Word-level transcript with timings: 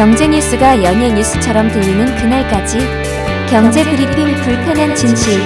경제 0.00 0.26
뉴스가 0.26 0.82
연예 0.82 1.12
뉴스처럼 1.12 1.68
들리는 1.68 2.06
그날까지 2.16 2.78
경제 3.50 3.84
브리핑 3.84 4.34
불편한 4.42 4.96
진실 4.96 5.38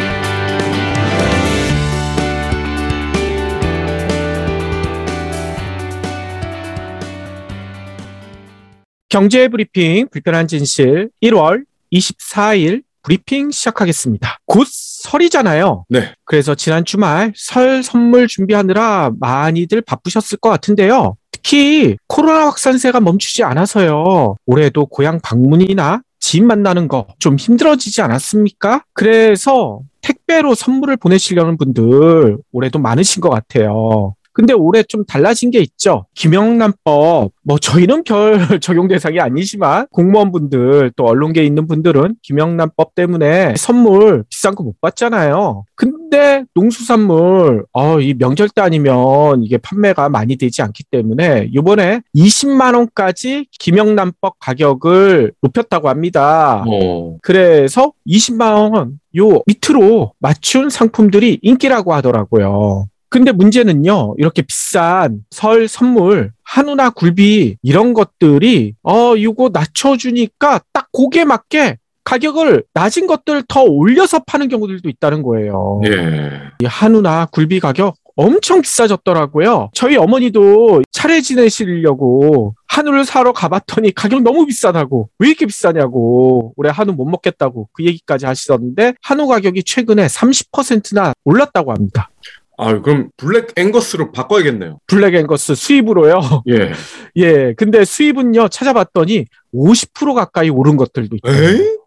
경제 9.09 9.48
브리핑 9.48 10.07
불편한 10.09 10.46
진실 10.46 11.11
1월 11.21 11.64
24일 11.93 12.84
브리핑 13.02 13.50
시작하겠습니다. 13.50 14.39
곧 14.46 14.68
설이잖아요. 14.71 15.84
네. 15.89 16.14
그래서 16.25 16.55
지난 16.55 16.84
주말 16.84 17.32
설 17.34 17.82
선물 17.82 18.29
준비하느라 18.29 19.11
많이들 19.18 19.82
바쁘셨을 19.82 20.39
것 20.39 20.48
같은데요. 20.48 21.16
특히 21.54 21.96
코로나 22.08 22.46
확산세가 22.46 23.00
멈추지 23.00 23.44
않아서요. 23.44 24.36
올해도 24.46 24.86
고향 24.86 25.21
방문이나 25.21 26.00
지인 26.18 26.46
만나는 26.46 26.89
거 26.89 27.07
좀 27.18 27.36
힘들어지지 27.36 28.00
않았습니까? 28.00 28.85
그래서 28.94 29.80
택배로 30.00 30.54
선물을 30.54 30.96
보내시려는 30.96 31.57
분들 31.58 32.38
올해도 32.52 32.78
많으신 32.78 33.20
것 33.20 33.28
같아요. 33.28 34.14
근데 34.34 34.52
올해 34.52 34.83
좀 34.83 35.05
달라진 35.06 35.50
게 35.50 35.61
있죠. 35.61 36.05
김영란법, 36.14 37.33
뭐 37.42 37.58
저희는 37.58 38.05
별 38.05 38.36
적용 38.60 38.88
대상이 38.88 39.19
아니지만 39.20 39.86
공무원분들 39.92 40.92
또 40.97 41.05
언론계에 41.06 41.44
있는 41.44 41.66
분들은 41.66 42.16
김영란법 42.22 42.94
때문에 42.94 43.55
선물 43.56 44.24
비싼 44.28 44.55
거 44.55 44.64
못 44.64 44.80
받잖아요. 44.80 45.64
근데 45.74 46.44
농수산물, 46.55 47.66
어, 47.72 48.00
이 48.00 48.14
명절 48.14 48.48
때 48.48 48.62
아니면 48.62 49.42
이게 49.42 49.58
판매가 49.58 50.08
많이 50.08 50.36
되지 50.36 50.62
않기 50.62 50.84
때문에 50.91 51.48
이번에 51.52 52.00
20만 52.16 52.74
원까지 52.74 53.46
김영란법 53.60 54.36
가격을 54.41 55.32
높였다고 55.42 55.88
합니다. 55.88 56.64
어. 56.66 57.16
그래서 57.22 57.92
20만 58.08 58.72
원 58.72 58.98
요 59.16 59.42
밑으로 59.46 60.10
맞춘 60.19 60.69
상품들이 60.70 61.38
인기라고 61.41 61.94
하더라고요. 61.94 62.88
근데 63.14 63.30
문제는요, 63.30 64.16
이렇게 64.18 64.42
비싼 64.42 65.20
설 65.30 65.68
선물, 65.68 66.32
한우나 66.42 66.90
굴비, 66.90 67.58
이런 67.62 67.94
것들이, 67.94 68.74
어, 68.82 69.14
이거 69.14 69.50
낮춰주니까 69.52 70.62
딱 70.72 70.88
고기에 70.90 71.24
맞게 71.24 71.78
가격을 72.02 72.64
낮은 72.74 73.06
것들 73.06 73.44
더 73.46 73.62
올려서 73.62 74.24
파는 74.26 74.48
경우들도 74.48 74.88
있다는 74.88 75.22
거예요. 75.22 75.80
예. 75.86 76.40
이 76.58 76.64
한우나 76.64 77.26
굴비 77.26 77.60
가격 77.60 77.94
엄청 78.16 78.60
비싸졌더라고요. 78.60 79.70
저희 79.74 79.96
어머니도 79.96 80.82
차례 80.90 81.20
지내시려고 81.20 82.56
한우를 82.66 83.04
사러 83.04 83.32
가봤더니 83.32 83.92
가격 83.94 84.22
너무 84.22 84.44
비싸다고 84.44 85.08
왜 85.20 85.28
이렇게 85.28 85.46
비싸냐고 85.46 86.52
올해 86.56 86.72
한우 86.72 86.92
못 86.92 87.04
먹겠다고 87.04 87.68
그 87.72 87.84
얘기까지 87.84 88.26
하시던데 88.26 88.94
한우 89.02 89.28
가격이 89.28 89.62
최근에 89.62 90.06
30%나 90.06 91.12
올랐다고 91.24 91.72
합니다. 91.72 92.10
아, 92.56 92.80
그럼 92.80 93.10
Black 93.16 93.48
Angus로 93.56 94.12
바꿔야겠네요. 94.12 94.78
Black 94.86 95.14
Angus 95.14 95.55
수입으로요. 95.55 96.20
예. 96.50 96.72
예, 97.16 97.55
근데 97.55 97.84
수입은요 97.84 98.48
찾아봤더니 98.48 99.27
50% 99.55 100.14
가까이 100.14 100.50
오른 100.50 100.77
것들도 100.77 101.16
있고? 101.16 101.28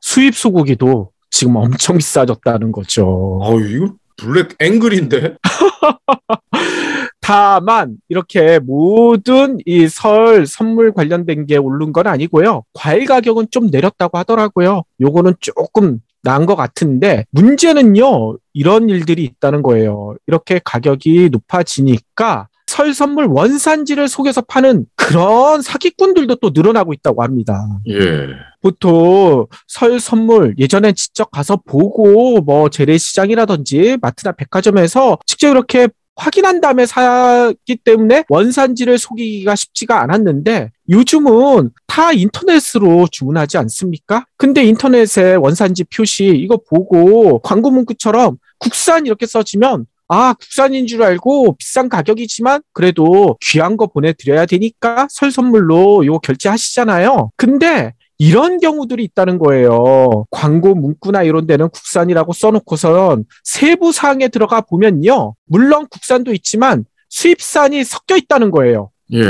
수입 0.01 0.35
소고기도 0.35 1.11
지금 1.29 1.55
엄청 1.55 1.97
비싸졌다는 1.97 2.71
거죠. 2.71 3.39
아, 3.43 3.51
이거 3.53 3.93
Black 4.17 4.55
Angus인데? 4.59 5.35
다만 7.21 7.97
이렇게 8.09 8.59
모든 8.59 9.57
이 9.65 9.87
설 9.89 10.45
선물 10.45 10.93
관련된 10.93 11.45
게 11.45 11.57
오른 11.57 11.91
건 11.91 12.07
아니고요. 12.07 12.63
과일 12.73 13.05
가격은 13.05 13.47
좀 13.51 13.67
내렸다고 13.67 14.17
하더라고요. 14.17 14.83
요거는 15.01 15.35
조금 15.39 15.99
나은 16.23 16.45
것 16.45 16.55
같은데 16.55 17.25
문제는요. 17.31 18.37
이런 18.53 18.89
일들이 18.89 19.23
있다는 19.23 19.61
거예요. 19.61 20.15
이렇게 20.27 20.59
가격이 20.63 21.29
높아지니까 21.31 22.47
설 22.67 22.93
선물 22.93 23.25
원산지를 23.25 24.07
속여서 24.07 24.41
파는 24.41 24.85
그런 24.95 25.61
사기꾼들도 25.61 26.35
또 26.35 26.51
늘어나고 26.53 26.93
있다고 26.93 27.23
합니다. 27.23 27.65
예. 27.87 28.27
보통 28.61 29.47
설 29.67 29.99
선물 29.99 30.53
예전엔 30.57 30.95
직접 30.95 31.31
가서 31.31 31.57
보고 31.65 32.41
뭐 32.41 32.69
재래시장이라든지 32.69 33.97
마트나 34.01 34.33
백화점에서 34.33 35.17
직접 35.25 35.49
이렇게 35.49 35.87
확인한 36.17 36.59
다음에 36.59 36.85
사기 36.85 37.77
때문에 37.77 38.25
원산지를 38.27 38.97
속이기가 38.97 39.55
쉽지가 39.55 40.01
않았는데 40.01 40.71
요즘은 40.89 41.69
다 41.85 42.11
인터넷으로 42.11 43.07
주문하지 43.11 43.57
않습니까? 43.59 44.25
근데 44.35 44.63
인터넷에 44.63 45.35
원산지 45.35 45.85
표시 45.85 46.25
이거 46.25 46.57
보고 46.57 47.39
광고 47.39 47.69
문구처럼 47.71 48.37
국산 48.57 49.05
이렇게 49.05 49.25
써지면 49.25 49.85
아, 50.09 50.33
국산인 50.33 50.87
줄 50.87 51.03
알고 51.03 51.57
비싼 51.57 51.89
가격이지만 51.89 52.61
그래도 52.73 53.37
귀한 53.41 53.75
거 53.75 53.87
보내드려야 53.87 54.45
되니까 54.45 55.07
설 55.09 55.31
선물로 55.31 56.03
이거 56.05 56.19
결제하시잖아요. 56.19 57.31
근데 57.35 57.93
이런 58.17 58.59
경우들이 58.59 59.03
있다는 59.03 59.37
거예요. 59.37 60.25
광고 60.31 60.73
문구나 60.75 61.23
이런 61.23 61.45
데는 61.45 61.69
국산이라고 61.69 62.33
써놓고선 62.33 63.25
세부 63.43 63.91
사항에 63.91 64.27
들어가 64.27 64.61
보면요. 64.61 65.35
물론 65.45 65.87
국산도 65.89 66.33
있지만 66.33 66.85
수입산이 67.09 67.83
섞여 67.83 68.17
있다는 68.17 68.51
거예요. 68.51 68.91
예. 69.13 69.23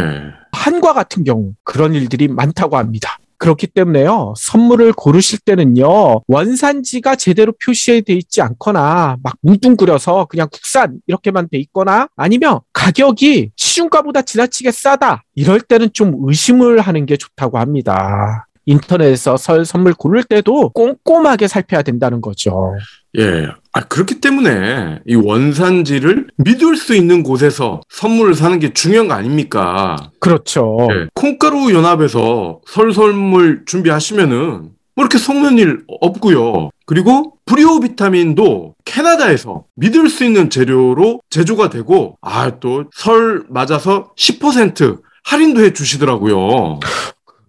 한과 0.52 0.94
같은 0.94 1.24
경우 1.24 1.54
그런 1.64 1.94
일들이 1.94 2.28
많다고 2.28 2.78
합니다. 2.78 3.20
그렇기 3.38 3.68
때문에요. 3.68 4.34
선물을 4.36 4.94
고르실 4.94 5.40
때는요. 5.40 6.22
원산지가 6.28 7.16
제대로 7.16 7.54
표시돼 7.64 8.14
있지 8.14 8.42
않거나 8.42 9.18
막 9.22 9.36
뭉뚱그려서 9.42 10.26
그냥 10.26 10.48
국산 10.52 10.98
이렇게만 11.06 11.48
돼 11.50 11.60
있거나 11.60 12.08
아니면 12.16 12.62
가격이 12.74 13.52
시중가보다 13.56 14.24
지나치게 14.24 14.72
싸다. 14.72 15.24
이럴 15.36 15.62
때는 15.62 15.90
좀 15.94 16.16
의심을 16.24 16.80
하는 16.82 17.06
게 17.06 17.16
좋다고 17.16 17.60
합니다. 17.60 18.47
인터넷에서 18.68 19.38
설 19.38 19.66
선물 19.66 19.94
고를 19.94 20.24
때도 20.24 20.70
꼼꼼하게 20.70 21.48
살펴야 21.48 21.82
된다는 21.82 22.22
거죠. 22.22 22.76
예. 23.18 23.48
아, 23.74 23.82
그렇기 23.82 24.22
때문에 24.22 25.00
이 25.08 25.16
원산지를 25.16 26.28
믿을 26.38 26.76
수 26.76 26.94
있는 26.96 27.24
곳에서 27.24 27.82
선물을 27.90 28.36
사는 28.36 28.60
게 28.60 28.74
중요한 28.74 29.08
거 29.08 29.14
아닙니까? 29.16 29.96
그렇죠. 30.20 30.78
예. 30.92 31.08
콩가루 31.16 31.74
연합에서 31.74 32.60
설 32.68 32.94
선물 32.94 33.64
준비하시면은 33.66 34.38
뭐 34.96 35.04
이렇게 35.04 35.18
속는 35.18 35.58
일 35.60 35.84
없고요. 36.02 36.70
그리고 36.86 37.34
브리오 37.46 37.80
비타민도 37.80 38.76
캐나다에서 38.84 39.64
믿을 39.76 40.10
수 40.10 40.24
있는 40.26 40.50
재료로 40.50 41.22
제조가 41.30 41.70
되고 41.70 42.18
아 42.22 42.60
또 42.60 42.86
설 42.94 43.44
맞아서 43.50 44.12
10% 44.18 45.00
할인도 45.24 45.62
해 45.64 45.72
주시더라고요. 45.74 46.80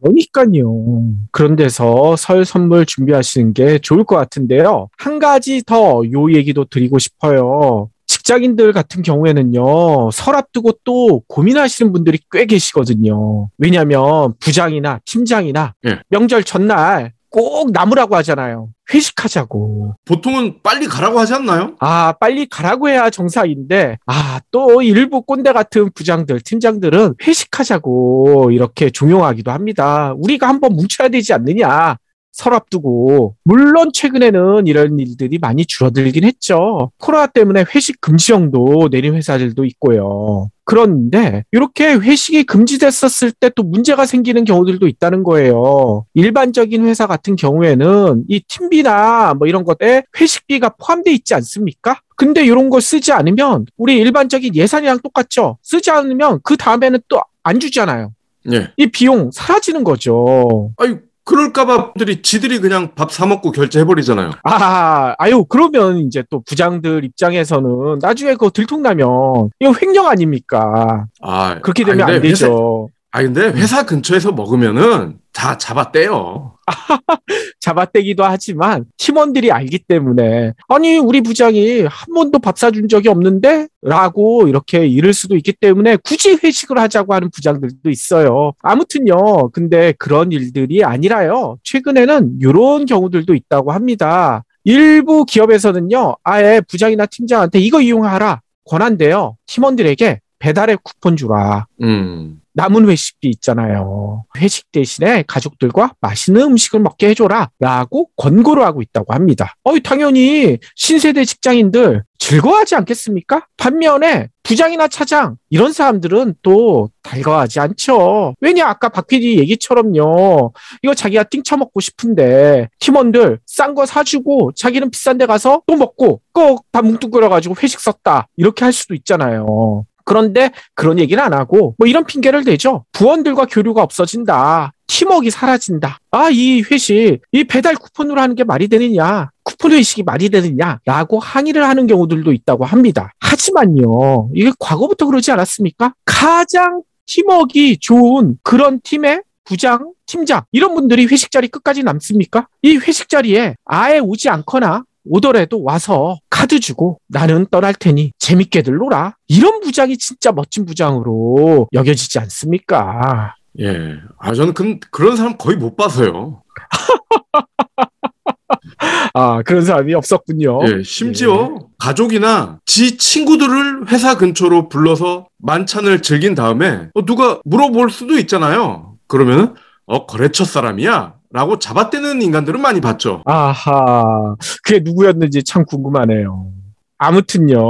그러니까요. 0.03 1.03
그런 1.32 1.56
데서 1.56 2.16
설 2.16 2.44
선물 2.44 2.86
준비하시는 2.86 3.53
게 3.54 3.78
좋을 3.78 4.04
것 4.04 4.16
같은데요. 4.16 4.88
한 4.98 5.19
가지 5.19 5.62
더 5.64 6.03
요 6.12 6.32
얘기도 6.32 6.64
드리고 6.64 6.98
싶어요. 6.98 7.91
직장인들 8.06 8.72
같은 8.72 9.03
경우에는요, 9.03 10.10
설 10.12 10.34
앞두고 10.34 10.72
또 10.84 11.20
고민하시는 11.28 11.92
분들이 11.92 12.19
꽤 12.31 12.47
계시거든요. 12.47 13.50
왜냐면 13.58 14.34
부장이나 14.41 15.00
팀장이나 15.04 15.75
예. 15.87 16.00
명절 16.08 16.44
전날 16.44 17.12
꼭 17.31 17.71
남으라고 17.72 18.16
하잖아요. 18.16 18.69
회식하자고. 18.93 19.94
보통은 20.05 20.62
빨리 20.62 20.87
가라고 20.87 21.19
하지 21.19 21.34
않나요? 21.34 21.75
아, 21.78 22.12
빨리 22.19 22.47
가라고 22.47 22.89
해야 22.89 23.11
정상인데, 23.11 23.99
아, 24.06 24.41
또 24.50 24.81
일부 24.83 25.22
꼰대 25.22 25.53
같은 25.53 25.91
부장들, 25.93 26.41
팀장들은 26.41 27.17
회식하자고 27.26 28.50
이렇게 28.52 28.91
종용하기도 28.91 29.50
합니다. 29.50 30.14
우리가 30.17 30.49
한번 30.49 30.73
뭉쳐야 30.75 31.08
되지 31.08 31.32
않느냐. 31.35 31.97
설 32.38 32.55
앞두고. 32.55 33.35
물론 33.43 33.90
최근에는 33.93 34.69
이런 34.69 34.96
일들이 35.00 35.38
많이 35.38 35.67
줄어들긴 35.67 36.23
했죠. 36.23 36.93
코로나 36.99 37.26
때문에 37.26 37.64
회식 37.75 38.00
금지령도 38.00 38.90
내린 38.93 39.14
회사들도 39.14 39.64
있고요. 39.64 40.49
그런데 40.64 41.44
이렇게 41.50 41.94
회식이 41.94 42.44
금지됐었을 42.44 43.32
때 43.32 43.49
또 43.56 43.62
문제가 43.64 44.06
생기는 44.06 44.44
경우들도 44.44 44.87
있다는 44.87 45.25
거예요. 45.25 46.05
일반적인 46.14 46.85
회사 46.87 47.06
같은 47.08 47.35
경우에는 47.35 48.25
이 48.29 48.40
팀비나 48.46 49.35
뭐 49.35 49.49
이런 49.49 49.64
것에 49.64 50.05
회식비가 50.20 50.76
포함되어 50.79 51.12
있지 51.14 51.35
않습니까? 51.35 52.00
근데 52.17 52.44
이런 52.44 52.69
거 52.70 52.79
쓰지 52.81 53.11
않으면 53.12 53.64
우리 53.76 53.96
일반적인 53.96 54.55
예산이랑 54.55 55.00
똑같죠. 55.00 55.58
쓰지 55.62 55.90
않으면 55.90 56.40
그 56.44 56.56
다음에는 56.56 57.00
또 57.08 57.20
안 57.49 57.58
주잖아요. 57.61 58.12
예. 58.52 58.69
이 58.76 58.87
비용 58.88 59.31
사라지는 59.32 59.82
거죠. 59.82 60.70
아유, 60.76 60.99
그럴까봐 61.28 61.92
들이 61.98 62.22
지들이 62.22 62.58
그냥 62.60 62.94
밥 62.94 63.10
사 63.10 63.26
먹고 63.26 63.52
결제해버리잖아요. 63.52 64.30
아, 64.44 65.14
아유, 65.19 65.44
그러면 65.48 65.98
이제 65.98 66.22
또 66.30 66.42
부장들 66.46 67.04
입장에서는 67.04 67.98
나중에 68.00 68.32
그거 68.32 68.50
들통나면 68.50 69.50
이거 69.60 69.72
횡령 69.80 70.06
아닙니까? 70.06 71.06
아, 71.22 71.58
그렇게 71.60 71.84
되면 71.84 72.02
안 72.06 72.14
근데 72.14 72.28
회사- 72.28 72.46
되죠. 72.46 72.88
아, 73.10 73.22
근데 73.22 73.48
회사 73.48 73.84
근처에서 73.86 74.32
먹으면은 74.32 75.16
다 75.32 75.56
잡아 75.56 75.90
떼요. 75.92 76.52
잡아떼기도 77.61 78.25
하지만 78.25 78.85
팀원들이 78.97 79.50
알기 79.53 79.81
때문에 79.81 80.55
아니 80.69 80.99
우리 80.99 81.20
부장이 81.20 81.82
한 81.82 82.15
번도 82.15 82.38
밥 82.38 82.59
사준 82.59 82.88
적이 82.88 83.09
없는데 83.09 83.69
라고 83.82 84.49
이렇게 84.49 84.87
이럴 84.87 85.12
수도 85.12 85.37
있기 85.37 85.53
때문에 85.53 85.97
굳이 86.05 86.38
회식을 86.43 86.79
하자고 86.79 87.15
하는 87.15 87.31
부장들도 87.31 87.91
있어요. 87.91 88.53
아무튼요. 88.61 89.50
근데 89.53 89.93
그런 89.99 90.32
일들이 90.32 90.85
아니라요. 90.85 91.59
최근에는 91.62 92.38
이런 92.41 92.87
경우들도 92.87 93.35
있다고 93.35 93.73
합니다. 93.73 94.44
일부 94.64 95.25
기업에서는요. 95.25 96.17
아예 96.23 96.61
부장이나 96.69 97.06
팀장한테 97.06 97.59
이거 97.61 97.81
이용하라 97.81 98.43
권한대요. 98.69 99.37
팀원들에게 99.47 100.21
배달의 100.38 100.79
쿠폰 100.82 101.17
주라. 101.17 101.67
음. 101.82 102.40
남은 102.55 102.88
회식비 102.88 103.29
있잖아요. 103.31 104.25
회식 104.37 104.73
대신에 104.73 105.23
가족들과 105.29 105.93
맛있는 106.00 106.43
음식을 106.43 106.81
먹게 106.81 107.11
해줘라. 107.11 107.50
라고 107.61 108.08
권고를 108.17 108.64
하고 108.64 108.82
있다고 108.82 109.14
합니다. 109.14 109.55
어, 109.62 109.79
당연히 109.79 110.58
신세대 110.75 111.25
직장인들 111.25 112.02
즐거워하지 112.19 112.75
않겠습니까? 112.75 113.46
반면에 113.56 114.29
부장이나 114.43 114.88
차장, 114.88 115.37
이런 115.50 115.73
사람들은 115.73 116.35
또 116.43 116.90
달가워하지 117.02 117.61
않죠. 117.61 118.35
왜냐, 118.40 118.67
아까 118.67 118.88
박 118.88 119.06
PD 119.06 119.38
얘기처럼요. 119.38 120.52
이거 120.82 120.94
자기가 120.94 121.25
띵쳐먹고 121.25 121.79
싶은데 121.81 122.69
팀원들 122.81 123.38
싼 123.46 123.75
거 123.75 123.87
사주고 123.87 124.52
자기는 124.56 124.90
비싼 124.90 125.17
데 125.19 125.26
가서 125.26 125.62
또 125.67 125.76
먹고 125.76 126.23
꼭밥 126.32 126.87
뭉뚱그려가지고 126.87 127.55
회식 127.62 127.79
썼다. 127.79 128.26
이렇게 128.37 128.64
할 128.64 128.73
수도 128.73 128.94
있잖아요. 128.94 129.85
그런데 130.08 130.52
그런 130.75 130.99
얘기는 130.99 131.22
안 131.22 131.34
하고 131.34 131.75
뭐 131.76 131.87
이런 131.87 132.06
핑계를 132.06 132.43
대죠. 132.43 132.87
부원들과 132.93 133.44
교류가 133.44 133.82
없어진다. 133.82 134.72
팀워크가 134.87 135.31
사라진다. 135.31 135.99
아, 136.10 136.31
이 136.31 136.62
회식, 136.62 137.20
이 137.31 137.44
배달 137.44 137.75
쿠폰으로 137.75 138.19
하는 138.19 138.34
게 138.34 138.43
말이 138.43 138.69
되느냐. 138.69 139.28
쿠폰 139.43 139.72
회식이 139.72 140.05
말이 140.05 140.31
되느냐 140.31 140.78
라고 140.87 141.19
항의를 141.19 141.69
하는 141.69 141.87
경우들도 141.87 142.32
있다고 142.32 142.64
합니다. 142.64 143.12
하지만요, 143.20 144.31
이게 144.34 144.50
과거부터 144.58 145.05
그러지 145.05 145.31
않았습니까? 145.31 145.93
가장 146.06 146.81
팀워크가 147.04 147.76
좋은 147.78 148.38
그런 148.43 148.81
팀의 148.82 149.20
부장, 149.44 149.93
팀장 150.06 150.40
이런 150.52 150.75
분들이 150.75 151.04
회식 151.04 151.31
자리 151.31 151.49
끝까지 151.49 151.82
남습니까? 151.82 152.49
이 152.62 152.78
회식 152.78 153.11
자리에 153.11 153.56
아예 153.66 153.99
오지 153.99 154.31
않거나 154.31 154.84
오더라도 155.10 155.62
와서 155.62 156.19
카드 156.31 156.60
주고 156.60 157.00
나는 157.08 157.46
떠날 157.50 157.75
테니 157.75 158.12
재밌게들 158.19 158.76
놀아. 158.76 159.14
이런 159.26 159.60
부장이 159.60 159.96
진짜 159.96 160.32
멋진 160.32 160.64
부장으로 160.64 161.69
여겨지지 161.72 162.19
않습니까? 162.19 163.34
예. 163.60 163.94
아, 164.19 164.34
저는 164.34 164.55
그, 164.55 164.78
그런 164.90 165.16
사람 165.16 165.37
거의 165.37 165.56
못 165.56 165.76
봐서요. 165.76 166.43
아, 169.14 169.43
그런 169.43 169.64
사람이 169.64 169.94
없었군요. 169.94 170.60
예, 170.69 170.82
심지어 170.82 171.58
가족이나 171.78 172.61
지 172.66 172.96
친구들을 172.96 173.90
회사 173.90 174.16
근처로 174.16 174.69
불러서 174.69 175.26
만찬을 175.38 176.02
즐긴 176.02 176.34
다음에 176.34 176.88
어, 176.94 177.04
누가 177.04 177.40
물어볼 177.44 177.90
수도 177.90 178.19
있잖아요. 178.19 178.94
그러면 179.08 179.54
어, 179.87 180.06
거래처 180.06 180.44
사람이야? 180.44 181.14
라고 181.30 181.58
잡아떼는 181.58 182.22
인간들은 182.22 182.60
많이 182.60 182.80
봤죠. 182.80 183.22
아하, 183.26 184.34
그게 184.62 184.80
누구였는지 184.80 185.42
참 185.44 185.64
궁금하네요. 185.64 186.52
아무튼요, 186.98 187.60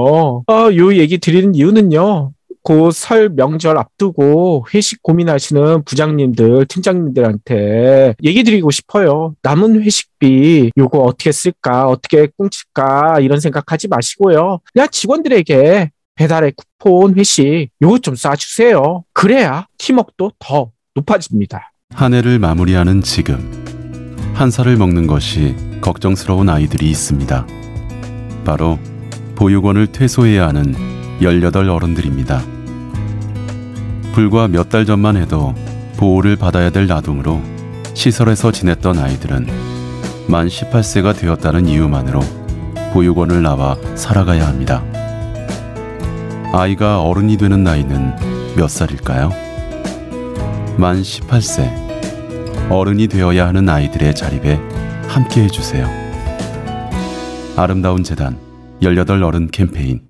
어, 0.47 0.75
요 0.77 0.95
얘기 0.95 1.19
드리는 1.19 1.55
이유는요, 1.55 2.33
그설 2.63 3.31
명절 3.31 3.79
앞두고 3.79 4.67
회식 4.75 5.03
고민하시는 5.03 5.85
부장님들, 5.85 6.67
팀장님들한테 6.67 8.15
얘기 8.23 8.43
드리고 8.45 8.71
싶어요. 8.71 9.35
남은 9.43 9.83
회식비 9.83 10.73
요거 10.77 10.99
어떻게 10.99 11.33
쓸까, 11.33 11.87
어떻게 11.87 12.29
꽁칠까 12.37 13.21
이런 13.21 13.41
생각하지 13.41 13.89
마시고요. 13.89 14.61
그냥 14.73 14.89
직원들에게 14.91 15.91
배달의 16.17 16.53
쿠폰 16.57 17.19
회식 17.19 17.69
요거 17.81 17.99
좀 17.99 18.15
쏴주세요. 18.15 19.05
그래야 19.13 19.67
팀워크도 19.79 20.33
더 20.39 20.71
높아집니다. 20.95 21.73
한 21.95 22.15
해를 22.15 22.39
마무리하는 22.39 23.03
지금 23.03 23.51
한 24.35 24.51
살을 24.51 24.77
먹는 24.77 25.07
것이 25.07 25.57
걱정스러운 25.81 26.49
아이들이 26.49 26.89
있습니다. 26.91 27.47
바로 28.45 28.79
보육원을 29.35 29.89
퇴소해야 29.89 30.47
하는 30.49 30.75
18 31.21 31.69
어른들입니다. 31.69 32.43
불과 34.13 34.47
몇 34.49 34.69
달 34.69 34.85
전만 34.85 35.17
해도 35.17 35.55
보호를 35.97 36.37
받아야 36.37 36.71
될 36.71 36.87
나동으로 36.87 37.41
시설에서 37.95 38.53
지냈던 38.53 38.99
아이들은 38.99 39.47
만 40.29 40.47
18세가 40.47 41.19
되었다는 41.19 41.67
이유만으로 41.67 42.21
보육원을 42.93 43.43
나와 43.43 43.77
살아가야 43.97 44.47
합니다. 44.47 44.85
아이가 46.53 47.01
어른이 47.03 47.39
되는 47.39 47.65
나이는 47.65 48.15
몇 48.57 48.69
살일까요? 48.69 49.48
만 50.79 51.03
18세. 51.03 52.71
어른이 52.71 53.09
되어야 53.09 53.49
하는 53.49 53.69
아이들의 53.69 54.15
자립에 54.15 54.61
함께 55.09 55.43
해주세요. 55.43 55.89
아름다운 57.57 58.05
재단 58.05 58.39
18 58.81 59.23
어른 59.25 59.51
캠페인 59.51 60.07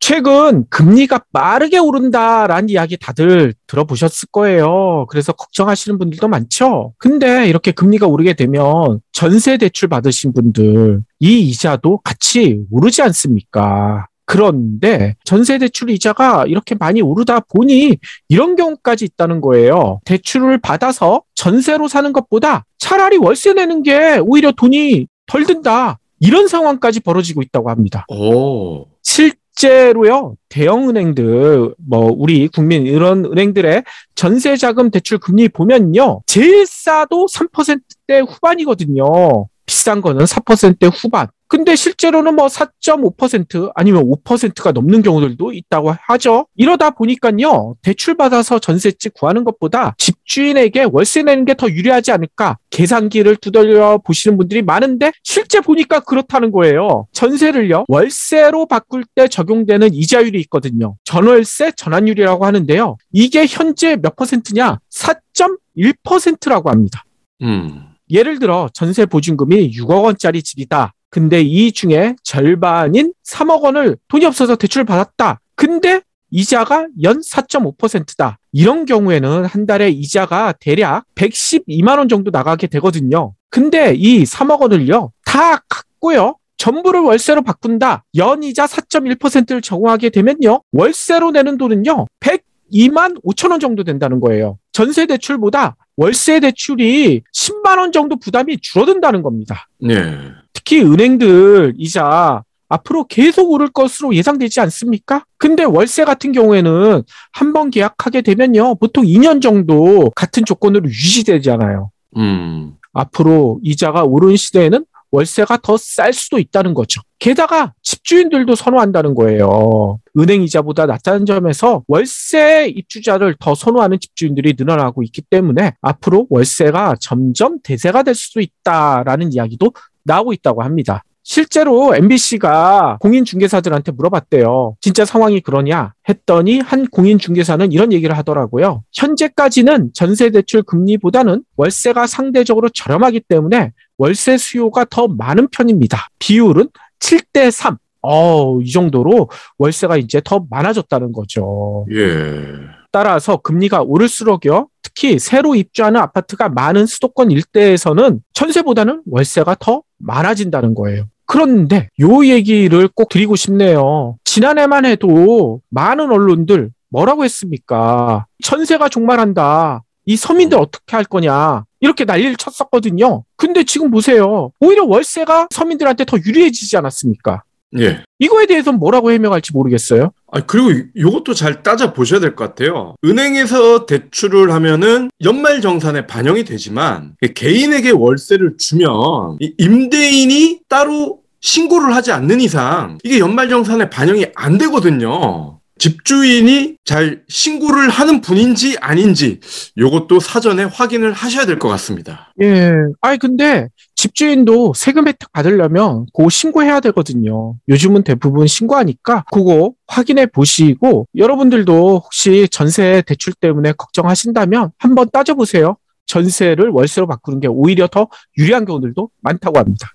최근 0.00 0.66
금리가 0.68 1.24
빠르게 1.32 1.78
오른다라는 1.78 2.68
이야기 2.68 2.98
다들 2.98 3.54
들어보셨을 3.68 4.28
거예요. 4.32 5.06
그래서 5.08 5.32
걱정하시는 5.32 5.96
분들도 5.96 6.28
많죠. 6.28 6.92
근데 6.98 7.48
이렇게 7.48 7.70
금리가 7.70 8.06
오르게 8.06 8.34
되면 8.34 9.00
전세 9.12 9.56
대출 9.56 9.88
받으신 9.88 10.34
분들 10.34 11.02
이 11.20 11.40
이자도 11.48 12.00
같이 12.04 12.64
오르지 12.70 13.00
않습니까? 13.00 14.08
그런데 14.24 15.16
전세 15.24 15.58
대출 15.58 15.90
이자가 15.90 16.46
이렇게 16.46 16.74
많이 16.74 17.02
오르다 17.02 17.40
보니 17.40 17.98
이런 18.28 18.56
경우까지 18.56 19.04
있다는 19.04 19.40
거예요. 19.40 20.00
대출을 20.04 20.58
받아서 20.58 21.22
전세로 21.34 21.88
사는 21.88 22.12
것보다 22.12 22.64
차라리 22.78 23.16
월세 23.16 23.52
내는 23.52 23.82
게 23.82 24.18
오히려 24.22 24.52
돈이 24.52 25.06
덜 25.26 25.44
든다. 25.44 25.98
이런 26.20 26.46
상황까지 26.46 27.00
벌어지고 27.00 27.42
있다고 27.42 27.68
합니다. 27.68 28.06
오. 28.08 28.86
실제로요, 29.02 30.36
대형 30.48 30.88
은행들, 30.88 31.74
뭐, 31.78 32.14
우리 32.16 32.48
국민 32.48 32.86
이런 32.86 33.24
은행들의 33.24 33.82
전세 34.14 34.56
자금 34.56 34.90
대출 34.90 35.18
금리 35.18 35.48
보면요, 35.48 36.22
제일 36.26 36.64
싸도 36.66 37.26
3%대 37.26 38.20
후반이거든요. 38.20 39.46
비싼 39.66 40.00
거는 40.00 40.24
4%대 40.24 40.86
후반. 40.86 41.26
근데 41.52 41.76
실제로는 41.76 42.34
뭐 42.36 42.46
4.5% 42.46 43.72
아니면 43.74 44.04
5%가 44.04 44.72
넘는 44.72 45.02
경우들도 45.02 45.52
있다고 45.52 45.94
하죠. 46.00 46.46
이러다 46.56 46.88
보니까요, 46.92 47.74
대출받아서 47.82 48.58
전세집 48.58 49.12
구하는 49.12 49.44
것보다 49.44 49.94
집주인에게 49.98 50.86
월세 50.90 51.22
내는 51.22 51.44
게 51.44 51.52
더 51.52 51.68
유리하지 51.68 52.10
않을까 52.10 52.56
계산기를 52.70 53.36
두들려 53.36 53.98
보시는 53.98 54.38
분들이 54.38 54.62
많은데 54.62 55.12
실제 55.22 55.60
보니까 55.60 56.00
그렇다는 56.00 56.52
거예요. 56.52 57.06
전세를요, 57.12 57.84
월세로 57.86 58.64
바꿀 58.64 59.04
때 59.14 59.28
적용되는 59.28 59.92
이자율이 59.92 60.40
있거든요. 60.44 60.96
전월세 61.04 61.72
전환율이라고 61.76 62.46
하는데요. 62.46 62.96
이게 63.12 63.44
현재 63.46 63.96
몇 63.96 64.16
퍼센트냐? 64.16 64.78
4.1%라고 64.90 66.70
합니다. 66.70 67.04
음. 67.42 67.88
예를 68.10 68.38
들어 68.38 68.70
전세 68.72 69.04
보증금이 69.04 69.70
6억 69.72 70.04
원짜리 70.04 70.42
집이다. 70.42 70.94
근데 71.12 71.42
이 71.42 71.72
중에 71.72 72.16
절반인 72.22 73.12
3억 73.22 73.60
원을 73.60 73.98
돈이 74.08 74.24
없어서 74.24 74.56
대출을 74.56 74.86
받았다. 74.86 75.40
근데 75.54 76.00
이자가 76.30 76.86
연 77.02 77.20
4.5%다. 77.20 78.38
이런 78.50 78.86
경우에는 78.86 79.44
한 79.44 79.66
달에 79.66 79.90
이자가 79.90 80.54
대략 80.58 81.04
112만 81.14 81.98
원 81.98 82.08
정도 82.08 82.30
나가게 82.30 82.66
되거든요. 82.66 83.34
근데 83.50 83.94
이 83.94 84.22
3억 84.22 84.62
원을요. 84.62 85.12
다 85.26 85.62
갖고요. 85.68 86.36
전부를 86.56 87.00
월세로 87.00 87.42
바꾼다. 87.42 88.04
연이자 88.16 88.64
4.1%를 88.64 89.60
적용하게 89.60 90.08
되면요. 90.08 90.62
월세로 90.72 91.32
내는 91.32 91.58
돈은요. 91.58 92.06
102만 92.20 93.22
5천 93.22 93.50
원 93.50 93.60
정도 93.60 93.84
된다는 93.84 94.18
거예요. 94.18 94.56
전세 94.72 95.04
대출보다 95.04 95.76
월세 95.98 96.40
대출이 96.40 97.20
10만 97.34 97.78
원 97.78 97.92
정도 97.92 98.16
부담이 98.18 98.60
줄어든다는 98.62 99.22
겁니다. 99.22 99.68
네. 99.78 100.32
특히 100.64 100.82
은행들 100.82 101.74
이자 101.76 102.42
앞으로 102.68 103.04
계속 103.04 103.50
오를 103.50 103.68
것으로 103.68 104.14
예상되지 104.14 104.60
않습니까? 104.60 105.24
근데 105.36 105.64
월세 105.64 106.04
같은 106.04 106.32
경우에는 106.32 107.02
한 107.32 107.52
번 107.52 107.70
계약하게 107.70 108.22
되면요. 108.22 108.76
보통 108.76 109.04
2년 109.04 109.42
정도 109.42 110.10
같은 110.14 110.44
조건으로 110.44 110.88
유지되잖아요. 110.88 111.90
음. 112.16 112.74
앞으로 112.94 113.58
이자가 113.62 114.04
오른 114.04 114.36
시대에는 114.36 114.84
월세가 115.10 115.58
더 115.58 115.76
쌀 115.76 116.14
수도 116.14 116.38
있다는 116.38 116.72
거죠. 116.72 117.02
게다가 117.18 117.74
집주인들도 117.82 118.54
선호한다는 118.54 119.14
거예요. 119.14 119.98
은행 120.18 120.42
이자보다 120.42 120.86
낮다는 120.86 121.26
점에서 121.26 121.82
월세 121.86 122.72
입주자를 122.74 123.36
더 123.38 123.54
선호하는 123.54 124.00
집주인들이 124.00 124.54
늘어나고 124.56 125.02
있기 125.02 125.20
때문에 125.20 125.74
앞으로 125.82 126.26
월세가 126.30 126.96
점점 127.00 127.58
대세가 127.62 128.02
될 128.02 128.14
수도 128.14 128.40
있다라는 128.40 129.34
이야기도 129.34 129.72
나오고 130.04 130.32
있다고 130.32 130.62
합니다. 130.62 131.02
실제로 131.24 131.94
MBC가 131.94 132.98
공인중개사들한테 133.00 133.92
물어봤대요. 133.92 134.76
진짜 134.80 135.04
상황이 135.04 135.40
그러냐? 135.40 135.94
했더니 136.08 136.58
한 136.58 136.86
공인중개사는 136.88 137.70
이런 137.70 137.92
얘기를 137.92 138.16
하더라고요. 138.18 138.82
현재까지는 138.92 139.92
전세대출 139.94 140.64
금리보다는 140.64 141.44
월세가 141.56 142.08
상대적으로 142.08 142.68
저렴하기 142.70 143.20
때문에 143.28 143.70
월세 143.98 144.36
수요가 144.36 144.84
더 144.84 145.06
많은 145.06 145.48
편입니다. 145.48 146.08
비율은 146.18 146.68
7대 146.98 147.50
3. 147.50 147.76
어, 148.04 148.60
이 148.60 148.70
정도로 148.72 149.28
월세가 149.58 149.96
이제 149.98 150.20
더 150.24 150.44
많아졌다는 150.50 151.12
거죠. 151.12 151.86
예. 151.92 152.42
따라서 152.90 153.36
금리가 153.36 153.82
오를수록요. 153.82 154.68
특히 154.82 155.18
새로 155.18 155.54
입주하는 155.54 156.00
아파트가 156.00 156.48
많은 156.48 156.86
수도권 156.86 157.30
일대에서는 157.30 158.20
전세보다는 158.34 159.02
월세가 159.06 159.56
더 159.60 159.82
많아진다는 160.02 160.74
거예요. 160.74 161.04
그런데 161.26 161.88
요 162.00 162.26
얘기를 162.26 162.88
꼭 162.88 163.08
드리고 163.08 163.36
싶네요. 163.36 164.16
지난해만 164.24 164.84
해도 164.84 165.60
많은 165.70 166.10
언론들 166.10 166.70
뭐라고 166.90 167.24
했습니까? 167.24 168.26
전세가 168.44 168.88
종말한다. 168.88 169.82
이 170.04 170.16
서민들 170.16 170.58
어떻게 170.58 170.96
할 170.96 171.04
거냐. 171.04 171.64
이렇게 171.80 172.04
난리를 172.04 172.36
쳤었거든요. 172.36 173.24
근데 173.36 173.64
지금 173.64 173.90
보세요. 173.90 174.50
오히려 174.60 174.84
월세가 174.84 175.48
서민들한테 175.50 176.04
더 176.04 176.16
유리해지지 176.18 176.76
않았습니까? 176.76 177.42
예. 177.80 178.02
이거에 178.18 178.46
대해서는 178.46 178.78
뭐라고 178.78 179.10
해명할지 179.10 179.52
모르겠어요. 179.52 180.12
아, 180.34 180.40
그리고 180.40 180.70
이것도 180.94 181.34
잘 181.34 181.62
따져 181.62 181.92
보셔야 181.92 182.18
될 182.18 182.34
것 182.34 182.44
같아요. 182.44 182.94
은행에서 183.04 183.84
대출을 183.86 184.50
하면은 184.52 185.10
연말 185.22 185.60
정산에 185.60 186.06
반영이 186.06 186.44
되지만 186.44 187.14
개인에게 187.34 187.90
월세를 187.90 188.56
주면 188.58 189.36
임대인이 189.58 190.60
따로 190.68 191.20
신고를 191.40 191.94
하지 191.94 192.12
않는 192.12 192.40
이상 192.40 192.98
이게 193.04 193.18
연말 193.18 193.48
정산에 193.50 193.90
반영이 193.90 194.26
안 194.34 194.56
되거든요. 194.58 195.58
집주인이 195.78 196.76
잘 196.84 197.22
신고를 197.28 197.88
하는 197.88 198.20
분인지 198.20 198.76
아닌지 198.80 199.40
이것도 199.76 200.20
사전에 200.20 200.64
확인을 200.64 201.12
하셔야 201.12 201.46
될 201.46 201.58
것 201.58 201.68
같습니다. 201.68 202.32
예. 202.42 202.72
아니 203.00 203.18
근데 203.18 203.68
집주인도 203.94 204.74
세금 204.74 205.06
혜택 205.08 205.32
받으려면 205.32 206.06
그거 206.12 206.28
신고해야 206.28 206.80
되거든요. 206.80 207.54
요즘은 207.68 208.02
대부분 208.04 208.46
신고하니까 208.46 209.24
그거 209.32 209.72
확인해 209.86 210.26
보시고 210.26 211.06
여러분들도 211.16 211.98
혹시 212.04 212.48
전세 212.50 213.02
대출 213.06 213.32
때문에 213.34 213.72
걱정하신다면 213.72 214.70
한번 214.78 215.08
따져보세요. 215.12 215.76
전세를 216.06 216.68
월세로 216.70 217.06
바꾸는 217.06 217.40
게 217.40 217.48
오히려 217.48 217.86
더 217.86 218.08
유리한 218.38 218.64
경우들도 218.64 219.08
많다고 219.20 219.58
합니다. 219.58 219.92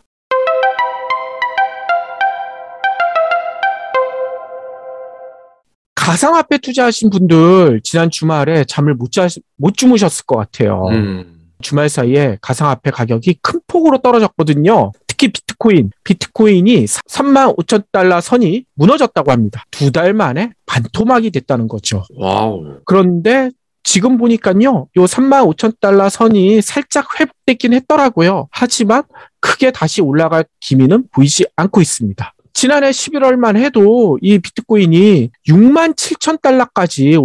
가상화폐 6.12 6.60
투자하신 6.60 7.10
분들 7.10 7.82
지난 7.84 8.10
주말에 8.10 8.64
잠을 8.64 8.94
못, 8.94 9.12
자, 9.12 9.28
못 9.58 9.76
주무셨을 9.76 10.26
것 10.26 10.38
같아요. 10.38 10.88
음. 10.90 11.34
주말 11.62 11.90
사이에 11.90 12.38
가상화폐 12.40 12.92
가격이 12.92 13.40
큰 13.42 13.60
폭으로 13.68 13.98
떨어졌거든요. 13.98 14.94
특히 15.06 15.28
비트코인, 15.34 15.92
비트코인이 16.06 16.86
3만 16.86 17.58
5천 17.58 17.88
달러 17.92 18.22
선이 18.22 18.64
무너졌다고 18.76 19.32
합니다. 19.34 19.66
두 19.70 19.92
달 19.92 20.14
만에 20.14 20.52
반토막이 20.66 21.30
됐다는 21.32 21.68
거죠. 21.68 22.04
Wow. 22.16 22.78
그런데 22.86 23.50
지금 23.84 24.18
보니까요, 24.18 24.88
요 24.96 25.04
3만 25.04 25.46
5천 25.58 25.82
달러 25.82 26.08
선이 26.08 26.62
살짝 26.62 27.20
회복됐긴 27.20 27.74
했더라고요. 27.74 28.48
하지만 28.52 29.04
크게 29.42 29.72
다시 29.72 30.02
올라갈 30.02 30.46
기미는 30.62 31.06
보이지 31.12 31.48
않고 31.58 31.82
있습니다. 31.82 32.34
지난해 32.58 32.90
11월만 32.90 33.56
해도 33.56 34.18
이 34.20 34.40
비트코인이 34.40 35.30
6만 35.48 35.96
7천 35.96 36.42
달러까지 36.42 37.16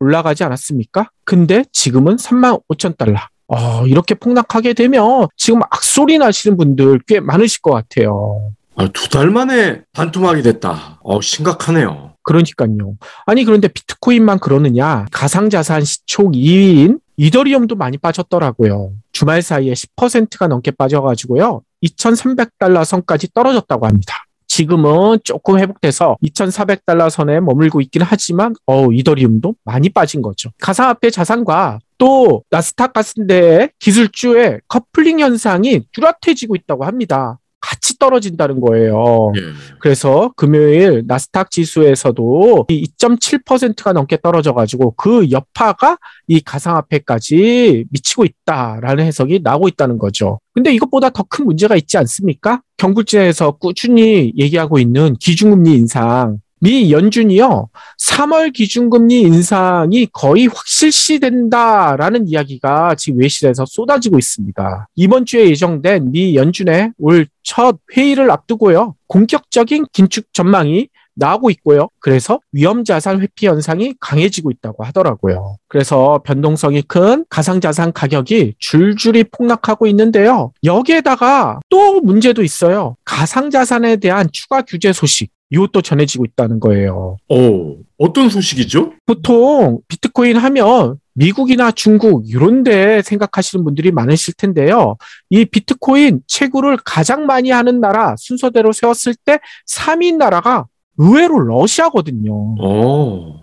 올라가지 0.00 0.42
않았습니까? 0.42 1.08
근데 1.24 1.64
지금은 1.70 2.16
3만 2.16 2.60
5천 2.66 2.98
달러. 2.98 3.20
어, 3.46 3.86
이렇게 3.86 4.16
폭락하게 4.16 4.72
되면 4.72 5.28
지금 5.36 5.62
악소리 5.62 6.18
나시는 6.18 6.56
분들 6.56 6.98
꽤 7.06 7.20
많으실 7.20 7.60
것 7.62 7.70
같아요. 7.70 8.50
아, 8.74 8.88
두달 8.92 9.30
만에 9.30 9.82
반토막이 9.92 10.42
됐다. 10.42 10.98
어, 11.04 11.20
심각하네요. 11.20 12.14
그러니까요. 12.24 12.96
아니, 13.26 13.44
그런데 13.44 13.68
비트코인만 13.68 14.40
그러느냐. 14.40 15.06
가상자산 15.12 15.84
시총 15.84 16.32
2위인 16.32 16.98
이더리움도 17.16 17.76
많이 17.76 17.98
빠졌더라고요. 17.98 18.94
주말 19.12 19.42
사이에 19.42 19.74
10%가 19.74 20.48
넘게 20.48 20.72
빠져가지고요. 20.72 21.62
2,300달러 21.84 22.84
선까지 22.84 23.28
떨어졌다고 23.32 23.86
합니다. 23.86 24.24
지금은 24.52 25.18
조금 25.24 25.58
회복돼서 25.58 26.18
2,400달러 26.22 27.08
선에 27.08 27.40
머물고 27.40 27.80
있긴 27.80 28.02
하지만 28.02 28.54
어 28.66 28.92
이더리움도 28.92 29.54
많이 29.64 29.88
빠진 29.88 30.20
거죠. 30.20 30.50
가상화폐 30.60 31.08
자산과 31.08 31.78
또 31.96 32.42
나스닥 32.50 32.92
같은 32.92 33.26
데의 33.26 33.70
기술주의 33.78 34.60
커플링 34.68 35.20
현상이 35.20 35.86
뚜렷해지고 35.92 36.56
있다고 36.56 36.84
합니다. 36.84 37.38
같이 37.72 37.98
떨어진다는 37.98 38.60
거예요. 38.60 39.32
예. 39.36 39.40
그래서 39.80 40.32
금요일 40.36 41.04
나스닥 41.06 41.50
지수에서도 41.50 42.66
이 42.68 42.86
2.7%가 42.98 43.92
넘게 43.94 44.18
떨어져가지고 44.22 44.92
그 44.96 45.30
여파가 45.30 45.96
이 46.28 46.40
가상화폐까지 46.40 47.86
미치고 47.90 48.24
있다라는 48.24 49.04
해석이 49.04 49.40
나오고 49.42 49.68
있다는 49.68 49.98
거죠. 49.98 50.38
근데 50.54 50.72
이것보다 50.74 51.10
더 51.10 51.22
큰 51.32 51.46
문제가 51.46 51.76
있지 51.76 51.96
않습니까? 51.96 52.60
경굴지에서 52.76 53.52
꾸준히 53.52 54.32
얘기하고 54.36 54.78
있는 54.78 55.14
기준금리 55.18 55.72
인상. 55.72 56.38
미 56.62 56.92
연준이요, 56.92 57.68
3월 58.00 58.52
기준금리 58.52 59.20
인상이 59.20 60.06
거의 60.12 60.46
확실시된다라는 60.46 62.28
이야기가 62.28 62.94
지금 62.94 63.20
외신에서 63.20 63.64
쏟아지고 63.66 64.18
있습니다. 64.18 64.88
이번 64.94 65.26
주에 65.26 65.50
예정된 65.50 66.12
미 66.12 66.36
연준의 66.36 66.92
올 66.98 67.26
첫 67.42 67.76
회의를 67.94 68.30
앞두고요, 68.30 68.94
공격적인 69.08 69.86
긴축 69.92 70.32
전망이 70.32 70.88
나오고 71.14 71.50
있고요. 71.50 71.88
그래서 72.00 72.40
위험 72.52 72.84
자산 72.84 73.20
회피 73.20 73.46
현상이 73.46 73.94
강해지고 74.00 74.50
있다고 74.50 74.84
하더라고요. 74.84 75.56
그래서 75.68 76.22
변동성이 76.24 76.80
큰 76.82 77.26
가상 77.28 77.60
자산 77.60 77.92
가격이 77.92 78.54
줄줄이 78.58 79.24
폭락하고 79.24 79.86
있는데요. 79.88 80.52
여기에다가 80.64 81.60
또 81.68 82.00
문제도 82.00 82.42
있어요. 82.42 82.96
가상 83.04 83.50
자산에 83.50 83.96
대한 83.96 84.28
추가 84.32 84.62
규제 84.62 84.94
소식. 84.94 85.30
이것도 85.52 85.82
전해지고 85.82 86.24
있다는 86.24 86.60
거예요. 86.60 87.18
오, 87.28 87.76
어떤 87.98 88.30
소식이죠? 88.30 88.94
보통 89.04 89.80
비트코인 89.86 90.36
하면 90.38 90.96
미국이나 91.14 91.70
중국 91.70 92.28
이런 92.28 92.62
데 92.62 93.02
생각하시는 93.02 93.62
분들이 93.62 93.92
많으실 93.92 94.34
텐데요. 94.34 94.96
이 95.28 95.44
비트코인 95.44 96.22
채굴을 96.26 96.78
가장 96.84 97.26
많이 97.26 97.50
하는 97.50 97.80
나라 97.80 98.16
순서대로 98.16 98.72
세웠을 98.72 99.14
때 99.14 99.40
3위 99.68 100.16
나라가 100.16 100.66
의외로 100.96 101.38
러시아거든요. 101.38 102.32
오. 102.58 103.42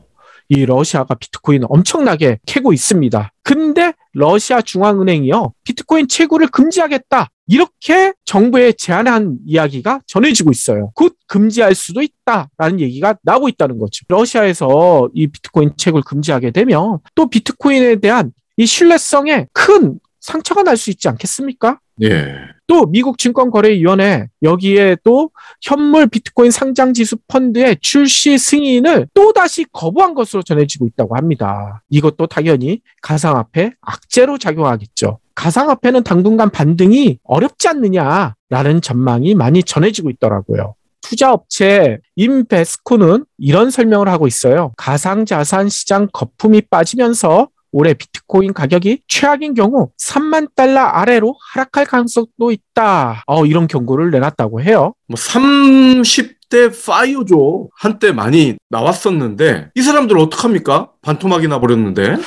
이 0.50 0.66
러시아가 0.66 1.14
비트코인 1.14 1.66
엄청나게 1.70 2.40
캐고 2.48 2.74
있습니다. 2.74 3.32
근데 3.44 3.94
러시아 4.14 4.62
중앙은행이요. 4.62 5.54
비트코인 5.64 6.08
채굴을 6.08 6.48
금지하겠다. 6.48 7.30
이렇게 7.50 8.14
정부에 8.26 8.74
제안한 8.74 9.40
이야기가 9.48 10.02
전해지고 10.06 10.52
있어요. 10.52 10.92
곧 10.94 11.18
금지할 11.28 11.74
수도 11.74 12.02
있다라는 12.04 12.80
얘기가 12.80 13.16
나오고 13.24 13.50
있다는 13.50 13.80
거죠. 13.80 14.06
러시아에서 14.08 15.10
이 15.16 15.26
비트코인 15.28 15.72
채굴 15.76 16.04
금지하게 16.04 16.52
되면 16.52 17.00
또 17.16 17.28
비트코인에 17.28 17.96
대한 17.96 18.32
이 18.56 18.66
신뢰성에 18.68 19.48
큰 19.52 20.00
상처가 20.22 20.62
날 20.64 20.78
수 20.78 20.92
있지 20.92 21.08
않겠습니까? 21.10 21.80
예. 22.04 22.36
또 22.68 22.86
미국 22.86 23.18
증권거래위원회 23.18 24.28
여기에 24.44 24.98
또 25.04 25.32
현물 25.62 26.06
비트코인 26.08 26.52
상장 26.52 26.94
지수 26.94 27.18
펀드의 27.28 27.78
출시 27.82 28.38
승인을 28.38 29.08
또 29.16 29.34
다시 29.34 29.66
거부한 29.72 30.14
것으로 30.14 30.44
전해지고 30.44 30.86
있다고 30.86 31.16
합니다. 31.16 31.82
이것도 31.90 32.28
당연히 32.28 32.82
가상화폐 33.02 33.72
악재로 33.82 34.38
작용하겠죠. 34.38 35.20
가상화폐는 35.40 36.04
당분간 36.04 36.50
반등이 36.50 37.20
어렵지 37.24 37.70
않느냐라는 37.70 38.82
전망이 38.82 39.36
많이 39.36 39.64
전해지고 39.64 40.10
있더라고요. 40.10 40.76
투자업체 41.02 42.00
인베스코는 42.18 43.24
이런 43.38 43.72
설명을 43.72 44.10
하고 44.10 44.28
있어요. 44.28 44.74
가상자산 44.76 45.70
시장 45.70 46.10
거품이 46.12 46.64
빠지면서 46.70 47.48
올해 47.72 47.94
비트코인 47.94 48.52
가격이 48.52 49.04
최악인 49.08 49.54
경우 49.54 49.92
3만 49.98 50.50
달러 50.56 50.82
아래로 50.82 51.36
하락할 51.54 51.86
가능성도 51.86 52.52
있다. 52.52 53.24
어, 53.26 53.46
이런 53.46 53.68
경고를 53.68 54.12
내놨다고 54.12 54.62
해요. 54.62 54.94
뭐 55.08 55.16
30대 55.16 56.86
파이어죠. 56.86 57.70
한때 57.78 58.12
많이 58.12 58.58
나왔었는데 58.70 59.70
이 59.74 59.82
사람들 59.82 60.18
어떡합니까? 60.18 60.90
반토막이 61.02 61.48
나버렸는데. 61.48 62.18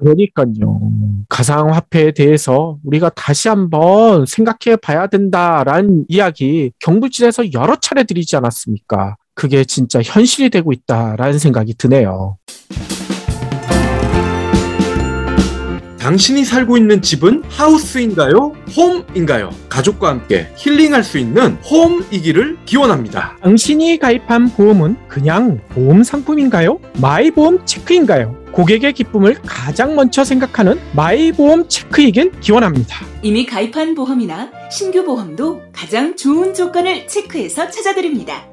그러니까요. 0.00 0.80
가상화폐에 1.28 2.12
대해서 2.12 2.78
우리가 2.84 3.10
다시 3.10 3.48
한번 3.48 4.26
생각해 4.26 4.76
봐야 4.76 5.06
된다라는 5.06 6.06
이야기 6.08 6.72
경불진에서 6.80 7.52
여러 7.52 7.76
차례 7.76 8.04
드리지 8.04 8.36
않았습니까? 8.36 9.16
그게 9.34 9.64
진짜 9.64 10.00
현실이 10.02 10.50
되고 10.50 10.72
있다라는 10.72 11.38
생각이 11.38 11.74
드네요. 11.74 12.36
당신이 16.00 16.46
살고 16.46 16.78
있는 16.78 17.02
집은 17.02 17.42
하우스인가요? 17.50 18.54
홈인가요? 18.74 19.50
가족과 19.68 20.08
함께 20.08 20.48
힐링할 20.56 21.04
수 21.04 21.18
있는 21.18 21.58
홈이기를 21.70 22.56
기원합니다. 22.64 23.36
당신이 23.42 23.98
가입한 23.98 24.48
보험은 24.54 24.96
그냥 25.08 25.60
보험 25.68 26.02
상품인가요? 26.02 26.80
마이보험 27.02 27.66
체크인가요? 27.66 28.34
고객의 28.50 28.94
기쁨을 28.94 29.36
가장 29.44 29.94
먼저 29.94 30.24
생각하는 30.24 30.80
마이보험 30.96 31.68
체크이길 31.68 32.32
기원합니다. 32.40 33.04
이미 33.20 33.44
가입한 33.44 33.94
보험이나 33.94 34.50
신규 34.72 35.04
보험도 35.04 35.60
가장 35.70 36.16
좋은 36.16 36.54
조건을 36.54 37.08
체크해서 37.08 37.68
찾아드립니다. 37.68 38.46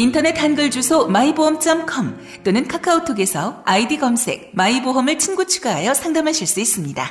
인터넷 0.00 0.42
한글 0.42 0.70
주소 0.70 1.08
마이보험.com 1.08 2.16
또는 2.42 2.66
카카오톡에서 2.66 3.62
아이디 3.66 3.98
검색 3.98 4.50
마이보험을 4.54 5.18
친구 5.18 5.46
추가하여 5.46 5.92
상담하실 5.92 6.46
수 6.46 6.58
있습니다. 6.58 7.04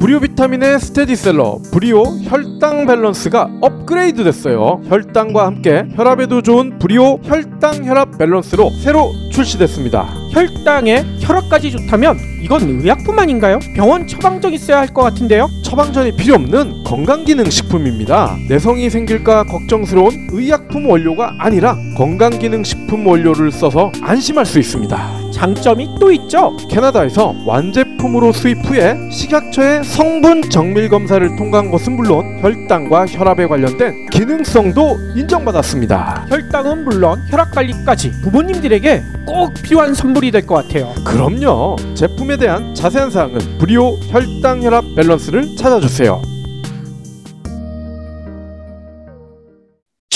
브리오 0.00 0.20
비타민의 0.20 0.80
스테디셀러 0.80 1.58
브리오 1.70 2.04
혈당 2.22 2.86
밸런스가 2.86 3.50
업그레이드 3.60 4.24
됐어요. 4.24 4.80
혈당과 4.86 5.44
함께 5.44 5.86
혈압에도 5.96 6.40
좋은 6.40 6.78
브리오 6.78 7.18
혈당 7.24 7.84
혈압 7.84 8.16
밸런스로 8.16 8.70
새로 8.70 9.12
출시됐습니다. 9.32 10.04
혈당에 10.30 11.15
혈압까지 11.26 11.72
좋다면 11.72 12.18
이건 12.40 12.80
의약품 12.80 13.18
아닌가요? 13.18 13.58
병원 13.74 14.06
처방전 14.06 14.52
있어야 14.54 14.78
할 14.78 14.86
것 14.96 15.02
같은데요? 15.02 15.48
처방전이 15.62 16.16
필요 16.16 16.36
없는 16.36 16.84
건강기능식품입니다. 16.84 18.36
내성이 18.48 18.88
생길까 18.88 19.44
걱정스러운 19.44 20.28
의약품 20.30 20.88
원료가 20.88 21.34
아니라 21.38 21.76
건강기능식품 21.96 23.06
원료를 23.06 23.50
써서 23.50 23.90
안심할 24.00 24.46
수 24.46 24.58
있습니다. 24.60 25.30
장점이 25.32 25.88
또 26.00 26.12
있죠. 26.12 26.56
캐나다에서 26.70 27.34
완제품으로 27.44 28.32
수입 28.32 28.58
후에 28.64 28.96
식약처의 29.10 29.82
성분 29.84 30.48
정밀 30.48 30.88
검사를 30.88 31.36
통과한 31.36 31.70
것은 31.70 31.96
물론 31.96 32.38
혈당과 32.40 33.06
혈압에 33.06 33.46
관련된 33.46 34.06
기능성도 34.10 34.96
인정받았습니다. 35.16 36.26
혈당은 36.28 36.84
물론 36.84 37.20
혈압 37.28 37.50
관리까지 37.50 38.12
부모님들에게 38.22 39.02
꼭 39.26 39.52
필요한 39.54 39.92
선물이 39.94 40.30
될 40.30 40.46
것 40.46 40.54
같아요. 40.54 40.94
그럼요. 41.04 41.76
제품에 41.94 42.36
대한 42.36 42.74
자세한 42.74 43.10
사항은 43.10 43.58
브리오 43.58 43.96
혈당 44.08 44.62
혈압 44.62 44.84
밸런스를 44.94 45.56
찾아주세요. 45.56 46.22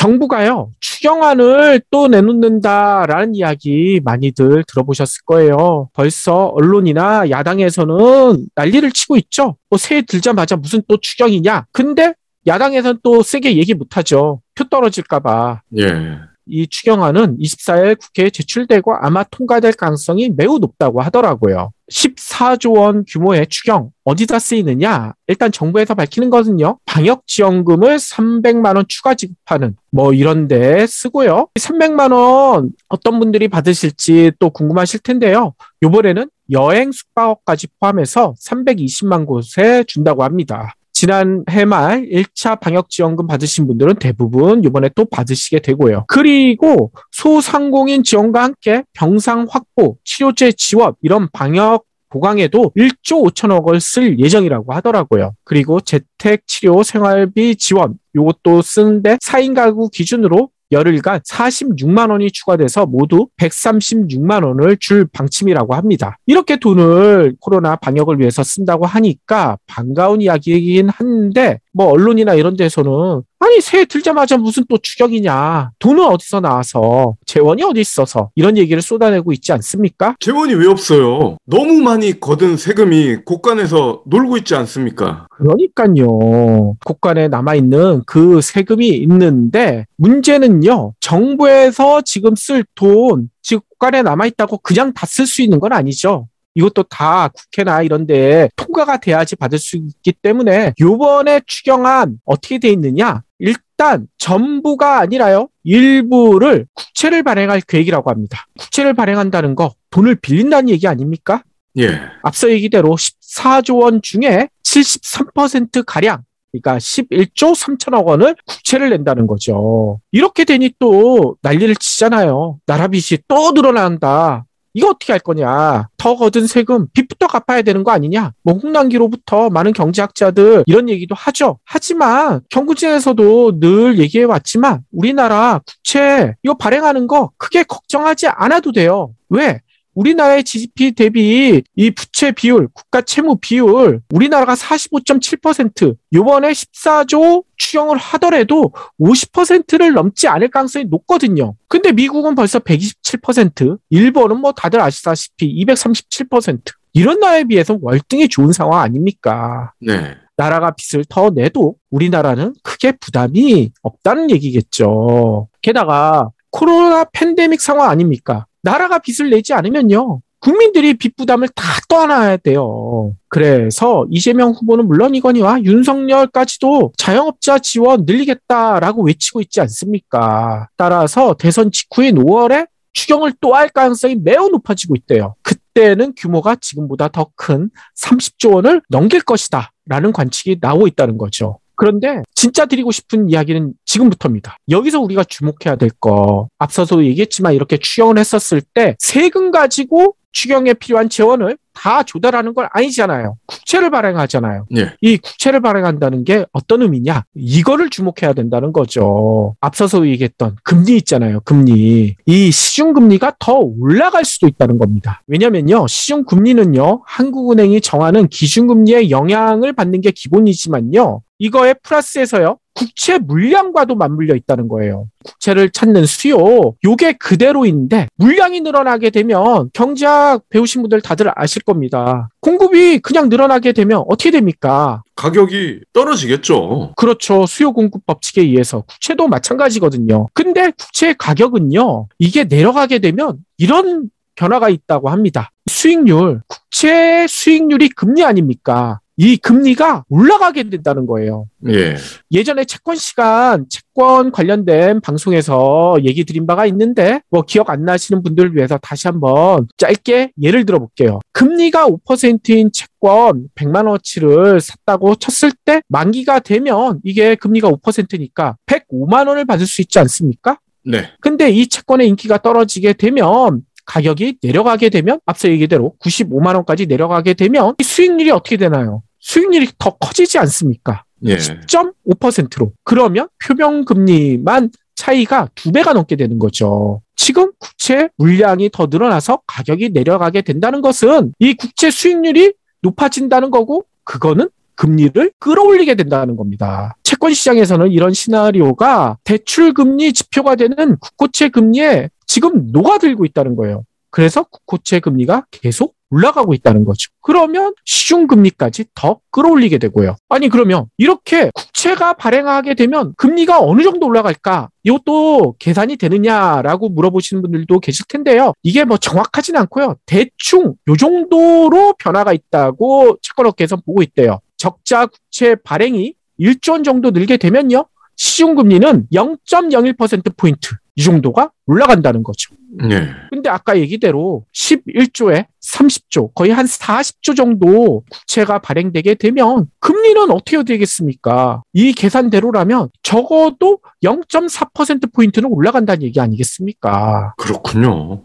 정부가요 0.00 0.70
추경안을 0.80 1.82
또 1.90 2.08
내놓는다라는 2.08 3.34
이야기 3.34 4.00
많이들 4.02 4.64
들어보셨을 4.66 5.24
거예요. 5.26 5.90
벌써 5.92 6.46
언론이나 6.46 7.28
야당에서는 7.28 8.46
난리를 8.54 8.90
치고 8.92 9.18
있죠. 9.18 9.56
뭐 9.68 9.78
새해 9.78 10.00
들자마자 10.00 10.56
무슨 10.56 10.82
또 10.88 10.96
추경이냐? 10.96 11.66
근데 11.72 12.14
야당에서는 12.46 13.00
또 13.02 13.22
세게 13.22 13.56
얘기 13.58 13.74
못하죠. 13.74 14.40
표 14.54 14.64
떨어질까봐. 14.64 15.60
예. 15.78 16.18
이 16.46 16.66
추경안은 16.66 17.36
24일 17.38 17.98
국회에 17.98 18.30
제출되고 18.30 18.94
아마 18.96 19.22
통과될 19.24 19.74
가능성이 19.74 20.30
매우 20.30 20.58
높다고 20.58 21.02
하더라고요. 21.02 21.72
14 21.90 22.29
조 22.56 22.72
원 22.72 23.04
규모의 23.06 23.46
추경 23.48 23.90
어디다 24.04 24.38
쓰이느냐? 24.38 25.12
일단 25.26 25.52
정부에서 25.52 25.94
밝히는 25.94 26.30
것은요. 26.30 26.78
방역 26.86 27.26
지원금을 27.26 27.96
300만 27.96 28.76
원 28.76 28.84
추가 28.88 29.14
지급하는 29.14 29.76
뭐 29.90 30.12
이런 30.12 30.48
데 30.48 30.86
쓰고요. 30.86 31.48
300만 31.58 32.12
원 32.12 32.70
어떤 32.88 33.18
분들이 33.20 33.48
받으실지 33.48 34.32
또 34.38 34.50
궁금하실 34.50 35.00
텐데요. 35.00 35.54
요번에는 35.82 36.28
여행 36.52 36.92
숙박업까지 36.92 37.68
포함해서 37.78 38.34
320만 38.40 39.26
곳에 39.26 39.84
준다고 39.86 40.24
합니다. 40.24 40.74
지난 40.92 41.44
해 41.50 41.64
말 41.64 42.02
1차 42.02 42.60
방역지원금 42.60 43.26
받으신 43.26 43.66
분들은 43.66 43.94
대부분 43.96 44.62
이번에 44.64 44.90
또 44.94 45.04
받으시게 45.06 45.60
되고요. 45.60 46.04
그리고 46.08 46.90
소상공인 47.12 48.02
지원과 48.02 48.42
함께 48.42 48.82
병상 48.92 49.46
확보, 49.48 49.96
치료제 50.04 50.52
지원, 50.52 50.94
이런 51.00 51.28
방역 51.32 51.84
보강에도 52.10 52.72
1조 52.76 53.32
5천억 53.32 53.64
원을 53.64 53.80
쓸 53.80 54.18
예정이라고 54.18 54.72
하더라고요. 54.74 55.32
그리고 55.44 55.80
재택 55.80 56.46
치료 56.46 56.82
생활비 56.82 57.56
지원, 57.56 57.94
요것도 58.14 58.62
쓰는데 58.62 59.16
4인 59.16 59.54
가구 59.54 59.88
기준으로 59.88 60.50
열흘간 60.72 61.20
46만 61.20 62.10
원이 62.10 62.30
추가돼서 62.30 62.86
모두 62.86 63.26
136만 63.38 64.44
원을 64.44 64.76
줄 64.78 65.06
방침이라고 65.06 65.74
합니다. 65.74 66.16
이렇게 66.26 66.56
돈을 66.56 67.36
코로나 67.40 67.76
방역을 67.76 68.20
위해서 68.20 68.44
쓴다고 68.44 68.86
하니까 68.86 69.58
반가운 69.66 70.22
이야기이긴 70.22 70.88
한데 70.88 71.58
뭐 71.72 71.86
언론이나 71.86 72.34
이런 72.34 72.56
데서는 72.56 73.22
아니 73.50 73.60
새해 73.60 73.84
들자마자 73.84 74.36
무슨 74.36 74.64
또 74.68 74.78
추격이냐 74.78 75.72
돈은 75.80 76.04
어디서 76.04 76.38
나와서 76.40 77.16
재원이 77.26 77.64
어디 77.64 77.80
있어서 77.80 78.30
이런 78.36 78.56
얘기를 78.56 78.80
쏟아내고 78.80 79.32
있지 79.32 79.52
않습니까? 79.52 80.14
재원이 80.20 80.54
왜 80.54 80.68
없어요? 80.68 81.36
너무 81.46 81.80
많이 81.80 82.20
거둔 82.20 82.56
세금이 82.56 83.24
곳간에서 83.24 84.02
놀고 84.06 84.36
있지 84.36 84.54
않습니까? 84.54 85.26
그러니까요. 85.30 86.76
국간에 86.84 87.26
남아있는 87.26 88.02
그 88.06 88.40
세금이 88.40 88.86
있는데 88.88 89.86
문제는요. 89.96 90.92
정부에서 91.00 92.02
지금 92.02 92.36
쓸 92.36 92.64
돈, 92.76 93.30
지금 93.42 93.62
국간에 93.68 94.02
남아있다고 94.02 94.58
그냥 94.58 94.92
다 94.94 95.06
쓸 95.08 95.26
수 95.26 95.42
있는 95.42 95.58
건 95.58 95.72
아니죠. 95.72 96.28
이것도 96.54 96.84
다 96.84 97.28
국회나 97.28 97.82
이런 97.82 98.06
데 98.06 98.48
통과가 98.56 98.98
돼야지 98.98 99.36
받을 99.36 99.58
수 99.58 99.76
있기 99.76 100.12
때문에 100.12 100.74
요번에 100.80 101.40
추경안 101.46 102.18
어떻게 102.24 102.58
돼 102.58 102.70
있느냐? 102.70 103.22
일단 103.38 104.06
전부가 104.18 104.98
아니라요. 104.98 105.48
일부를 105.64 106.66
국채를 106.74 107.22
발행할 107.22 107.60
계획이라고 107.60 108.10
합니다. 108.10 108.46
국채를 108.58 108.94
발행한다는 108.94 109.54
거 109.54 109.72
돈을 109.90 110.16
빌린다는 110.16 110.68
얘기 110.68 110.86
아닙니까? 110.86 111.42
예. 111.78 112.00
앞서 112.22 112.50
얘기대로 112.50 112.90
14조 112.96 113.80
원 113.80 114.02
중에 114.02 114.48
73% 114.64 115.84
가량 115.86 116.22
그러니까 116.52 116.78
11조 116.78 117.54
3천억 117.54 118.06
원을 118.06 118.34
국채를 118.46 118.90
낸다는 118.90 119.26
거죠. 119.26 120.00
이렇게 120.10 120.44
되니 120.44 120.72
또 120.78 121.36
난리를 121.42 121.76
치잖아요. 121.76 122.58
나라 122.66 122.88
빚이 122.88 123.18
또 123.28 123.52
늘어난다. 123.52 124.44
이거 124.74 124.88
어떻게 124.90 125.12
할 125.12 125.20
거냐? 125.20 125.88
더 125.96 126.16
거둔 126.16 126.46
세금 126.46 126.86
빚부터 126.92 127.26
갚아야 127.26 127.62
되는 127.62 127.82
거 127.84 127.90
아니냐? 127.90 128.32
뭐 128.42 128.54
홍남기로부터 128.54 129.50
많은 129.50 129.72
경제학자들 129.72 130.64
이런 130.66 130.88
얘기도 130.88 131.14
하죠. 131.14 131.58
하지만 131.64 132.40
경구진에서도 132.50 133.60
늘 133.60 133.98
얘기해 133.98 134.24
왔지만 134.24 134.82
우리나라 134.92 135.60
국채 135.66 136.34
이거 136.42 136.54
발행하는 136.54 137.06
거 137.06 137.30
크게 137.36 137.64
걱정하지 137.64 138.28
않아도 138.28 138.72
돼요. 138.72 139.14
왜? 139.28 139.60
우리나라의 139.94 140.44
GDP 140.44 140.92
대비 140.92 141.62
이 141.76 141.90
부채 141.90 142.32
비율, 142.32 142.68
국가 142.72 143.00
채무 143.00 143.36
비율, 143.40 144.00
우리나라가 144.10 144.54
45.7%, 144.54 145.96
요번에 146.14 146.50
14조 146.50 147.44
추경을 147.56 147.96
하더라도 147.96 148.72
50%를 149.00 149.92
넘지 149.92 150.28
않을 150.28 150.48
가능성이 150.48 150.86
높거든요. 150.86 151.54
근데 151.68 151.92
미국은 151.92 152.34
벌써 152.34 152.58
127%, 152.58 153.78
일본은 153.90 154.40
뭐 154.40 154.52
다들 154.52 154.80
아시다시피 154.80 155.64
237%. 155.64 156.60
이런 156.92 157.20
나라에 157.20 157.44
비해서 157.44 157.78
월등히 157.80 158.28
좋은 158.28 158.52
상황 158.52 158.80
아닙니까? 158.80 159.72
네. 159.80 160.16
나라가 160.36 160.72
빚을 160.72 161.04
더 161.08 161.30
내도 161.30 161.76
우리나라는 161.90 162.54
크게 162.62 162.92
부담이 162.92 163.72
없다는 163.82 164.30
얘기겠죠. 164.30 165.48
게다가 165.62 166.30
코로나 166.50 167.04
팬데믹 167.04 167.60
상황 167.60 167.90
아닙니까? 167.90 168.46
나라가 168.62 168.98
빚을 168.98 169.30
내지 169.30 169.52
않으면요. 169.54 170.20
국민들이 170.40 170.94
빚 170.94 171.16
부담을 171.16 171.48
다 171.48 171.62
떠안아야 171.88 172.38
돼요. 172.38 173.12
그래서 173.28 174.06
이재명 174.10 174.52
후보는 174.52 174.86
물론이거니와 174.88 175.62
윤석열까지도 175.64 176.92
자영업자 176.96 177.58
지원 177.58 178.04
늘리겠다라고 178.06 179.02
외치고 179.04 179.42
있지 179.42 179.60
않습니까? 179.60 180.68
따라서 180.78 181.34
대선 181.34 181.70
직후인 181.70 182.16
5월에 182.16 182.66
추경을 182.94 183.34
또 183.40 183.54
할 183.54 183.68
가능성이 183.68 184.16
매우 184.16 184.48
높아지고 184.48 184.96
있대요. 184.96 185.34
그때는 185.42 186.14
규모가 186.16 186.56
지금보다 186.56 187.08
더 187.08 187.30
큰 187.36 187.70
30조 188.02 188.54
원을 188.54 188.82
넘길 188.88 189.20
것이다. 189.20 189.72
라는 189.86 190.12
관측이 190.12 190.58
나오고 190.60 190.86
있다는 190.88 191.18
거죠. 191.18 191.58
그런데 191.80 192.22
진짜 192.34 192.66
드리고 192.66 192.92
싶은 192.92 193.30
이야기는 193.30 193.72
지금부터입니다. 193.86 194.58
여기서 194.68 195.00
우리가 195.00 195.24
주목해야 195.24 195.76
될 195.76 195.88
거. 195.98 196.48
앞서서도 196.58 197.06
얘기했지만 197.06 197.54
이렇게 197.54 197.78
추경을 197.78 198.18
했었을 198.18 198.60
때 198.60 198.96
세금 198.98 199.50
가지고 199.50 200.14
추경에 200.30 200.74
필요한 200.74 201.08
재원을 201.08 201.56
다 201.72 202.02
조달하는 202.02 202.52
건 202.52 202.68
아니잖아요. 202.70 203.36
국채를 203.46 203.90
발행하잖아요. 203.90 204.66
예. 204.76 204.92
이 205.00 205.16
국채를 205.16 205.60
발행한다는 205.60 206.24
게 206.24 206.44
어떤 206.52 206.82
의미냐? 206.82 207.24
이거를 207.34 207.88
주목해야 207.88 208.34
된다는 208.34 208.74
거죠. 208.74 209.56
앞서서 209.60 210.06
얘기했던 210.06 210.56
금리 210.62 210.98
있잖아요. 210.98 211.40
금리. 211.40 212.14
이 212.26 212.50
시중금리가 212.50 213.36
더 213.38 213.54
올라갈 213.54 214.26
수도 214.26 214.46
있다는 214.46 214.76
겁니다. 214.76 215.22
왜냐면요. 215.26 215.86
시중금리는요. 215.86 217.04
한국은행이 217.06 217.80
정하는 217.80 218.28
기준금리의 218.28 219.10
영향을 219.10 219.72
받는 219.72 220.02
게 220.02 220.10
기본이지만요. 220.10 221.22
이거에 221.40 221.74
플러스해서요. 221.74 222.58
국채 222.74 223.18
물량과도 223.18 223.96
맞물려 223.96 224.36
있다는 224.36 224.68
거예요. 224.68 225.08
국채를 225.24 225.70
찾는 225.70 226.06
수요, 226.06 226.74
요게 226.84 227.14
그대로인데 227.14 228.06
물량이 228.16 228.60
늘어나게 228.60 229.10
되면 229.10 229.70
경제학 229.72 230.42
배우신 230.50 230.82
분들 230.82 231.00
다들 231.00 231.30
아실 231.34 231.62
겁니다. 231.62 232.28
공급이 232.40 233.00
그냥 233.00 233.28
늘어나게 233.28 233.72
되면 233.72 234.04
어떻게 234.08 234.30
됩니까? 234.30 235.02
가격이 235.16 235.80
떨어지겠죠. 235.92 236.92
그렇죠. 236.96 237.46
수요 237.46 237.72
공급 237.72 238.06
법칙에 238.06 238.42
의해서 238.42 238.82
국채도 238.82 239.26
마찬가지거든요. 239.28 240.28
근데 240.32 240.70
국채의 240.78 241.16
가격은요. 241.18 242.06
이게 242.18 242.44
내려가게 242.44 242.98
되면 243.00 243.38
이런 243.58 244.10
변화가 244.36 244.68
있다고 244.68 245.10
합니다. 245.10 245.50
수익률, 245.68 246.42
국채 246.46 247.26
수익률이 247.28 247.90
금리 247.90 248.24
아닙니까? 248.24 249.00
이 249.22 249.36
금리가 249.36 250.04
올라가게 250.08 250.70
된다는 250.70 251.04
거예요. 251.06 251.46
예. 251.68 251.94
예전에 252.32 252.64
채권 252.64 252.96
시간, 252.96 253.66
채권 253.68 254.32
관련된 254.32 255.02
방송에서 255.02 255.98
얘기 256.04 256.24
드린 256.24 256.46
바가 256.46 256.64
있는데, 256.64 257.20
뭐 257.28 257.42
기억 257.42 257.68
안 257.68 257.84
나시는 257.84 258.22
분들을 258.22 258.56
위해서 258.56 258.78
다시 258.78 259.08
한번 259.08 259.68
짧게 259.76 260.32
예를 260.40 260.64
들어 260.64 260.78
볼게요. 260.78 261.20
금리가 261.32 261.88
5%인 261.88 262.70
채권 262.72 263.48
100만원어치를 263.56 264.58
샀다고 264.58 265.16
쳤을 265.16 265.52
때, 265.66 265.82
만기가 265.88 266.38
되면 266.38 267.00
이게 267.04 267.34
금리가 267.34 267.68
5%니까 267.68 268.56
105만원을 268.64 269.46
받을 269.46 269.66
수 269.66 269.82
있지 269.82 269.98
않습니까? 269.98 270.58
네. 270.82 271.10
근데 271.20 271.50
이 271.50 271.66
채권의 271.66 272.08
인기가 272.08 272.38
떨어지게 272.38 272.94
되면 272.94 273.60
가격이 273.84 274.38
내려가게 274.42 274.88
되면 274.88 275.20
앞서 275.26 275.50
얘기대로 275.50 275.94
95만 276.00 276.54
원까지 276.54 276.86
내려가게 276.86 277.34
되면 277.34 277.74
이 277.78 277.82
수익률이 277.82 278.30
어떻게 278.30 278.56
되나요? 278.56 279.02
수익률이 279.20 279.68
더 279.78 279.90
커지지 279.90 280.38
않습니까? 280.38 281.04
예. 281.26 281.36
10.5%로. 281.36 282.72
그러면 282.84 283.28
표명 283.44 283.84
금리만 283.84 284.70
차이가 284.94 285.48
두 285.54 285.72
배가 285.72 285.92
넘게 285.92 286.16
되는 286.16 286.38
거죠. 286.38 287.02
지금 287.16 287.52
국채 287.58 288.08
물량이 288.16 288.70
더 288.72 288.88
늘어나서 288.90 289.42
가격이 289.46 289.90
내려가게 289.90 290.42
된다는 290.42 290.80
것은 290.80 291.34
이 291.38 291.54
국채 291.54 291.90
수익률이 291.90 292.54
높아진다는 292.82 293.50
거고 293.50 293.84
그거는 294.04 294.48
금리를 294.74 295.32
끌어올리게 295.38 295.94
된다는 295.94 296.36
겁니다. 296.36 296.96
채권 297.02 297.34
시장에서는 297.34 297.90
이런 297.92 298.14
시나리오가 298.14 299.18
대출 299.24 299.74
금리 299.74 300.14
지표가 300.14 300.56
되는 300.56 300.96
국고채 300.98 301.50
금리에 301.50 302.08
지금 302.26 302.68
녹아들고 302.72 303.26
있다는 303.26 303.56
거예요. 303.56 303.84
그래서 304.10 304.44
국고채 304.44 305.00
금리가 305.00 305.46
계속 305.50 305.94
올라가고 306.10 306.54
있다는 306.54 306.84
거죠. 306.84 307.10
그러면 307.22 307.74
시중 307.84 308.26
금리까지 308.26 308.86
더 308.94 309.20
끌어올리게 309.30 309.78
되고요. 309.78 310.16
아니 310.28 310.48
그러면 310.48 310.86
이렇게 310.98 311.50
국채가 311.54 312.12
발행하게 312.12 312.74
되면 312.74 313.14
금리가 313.16 313.60
어느 313.60 313.82
정도 313.82 314.06
올라갈까? 314.06 314.68
이것도 314.82 315.56
계산이 315.58 315.96
되느냐라고 315.96 316.88
물어보시는 316.88 317.42
분들도 317.42 317.80
계실 317.80 318.04
텐데요. 318.08 318.52
이게 318.62 318.84
뭐 318.84 318.96
정확하진 318.96 319.56
않고요. 319.56 319.96
대충 320.06 320.74
요 320.88 320.96
정도로 320.96 321.94
변화가 321.98 322.32
있다고 322.32 323.16
채권업계에서 323.22 323.76
보고 323.76 324.02
있대요. 324.02 324.40
적자 324.56 325.06
국채 325.06 325.54
발행이 325.54 326.14
1조 326.38 326.72
원 326.72 326.84
정도 326.84 327.10
늘게 327.10 327.36
되면요. 327.36 327.86
시중금리는 328.16 329.06
0.01%포인트 329.12 330.74
이 331.00 331.02
정도가 331.02 331.50
올라간다는 331.66 332.22
거죠. 332.22 332.54
예. 332.90 333.08
근데 333.30 333.48
아까 333.48 333.78
얘기대로 333.78 334.44
11조에 334.54 335.46
30조, 335.64 336.34
거의 336.34 336.50
한 336.50 336.66
40조 336.66 337.34
정도 337.34 338.02
국채가 338.10 338.58
발행되게 338.58 339.14
되면 339.14 339.68
금리는 339.80 340.30
어떻게 340.30 340.62
되겠습니까? 340.62 341.62
이 341.72 341.94
계산대로라면 341.94 342.90
적어도 343.02 343.78
0.4%포인트는 344.02 345.48
올라간다는 345.50 346.02
얘기 346.02 346.20
아니겠습니까? 346.20 347.32
그렇군요. 347.38 348.22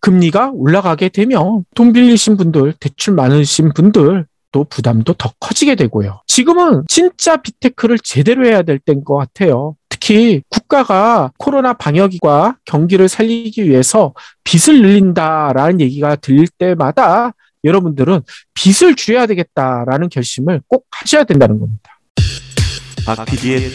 금리가 0.00 0.50
올라가게 0.52 1.08
되면 1.08 1.64
돈 1.74 1.92
빌리신 1.92 2.36
분들, 2.36 2.74
대출 2.80 3.14
많으신 3.14 3.72
분들, 3.72 4.26
또 4.52 4.64
부담도 4.64 5.14
더 5.14 5.32
커지게 5.38 5.74
되고요. 5.74 6.22
지금은 6.26 6.84
진짜 6.88 7.36
빅테크를 7.36 7.98
제대로 8.02 8.46
해야 8.46 8.62
될 8.62 8.78
때인 8.78 9.04
것 9.04 9.16
같아요. 9.16 9.76
특히 10.00 10.42
국가가 10.50 11.32
코로나 11.38 11.72
방역과 11.72 12.58
경기를 12.64 13.08
살리기 13.08 13.64
위해서 13.64 14.12
빚을 14.44 14.82
늘린다라는 14.82 15.80
얘기가 15.80 16.16
들릴 16.16 16.48
때마다 16.48 17.32
여러분들은 17.64 18.20
빚을 18.54 18.94
줄여야 18.94 19.26
되겠다라는 19.26 20.10
결심을 20.10 20.60
꼭 20.68 20.86
하셔야 20.90 21.24
된다는 21.24 21.58
겁니다. 21.58 21.98
박 23.06 23.24
PD의. 23.24 23.70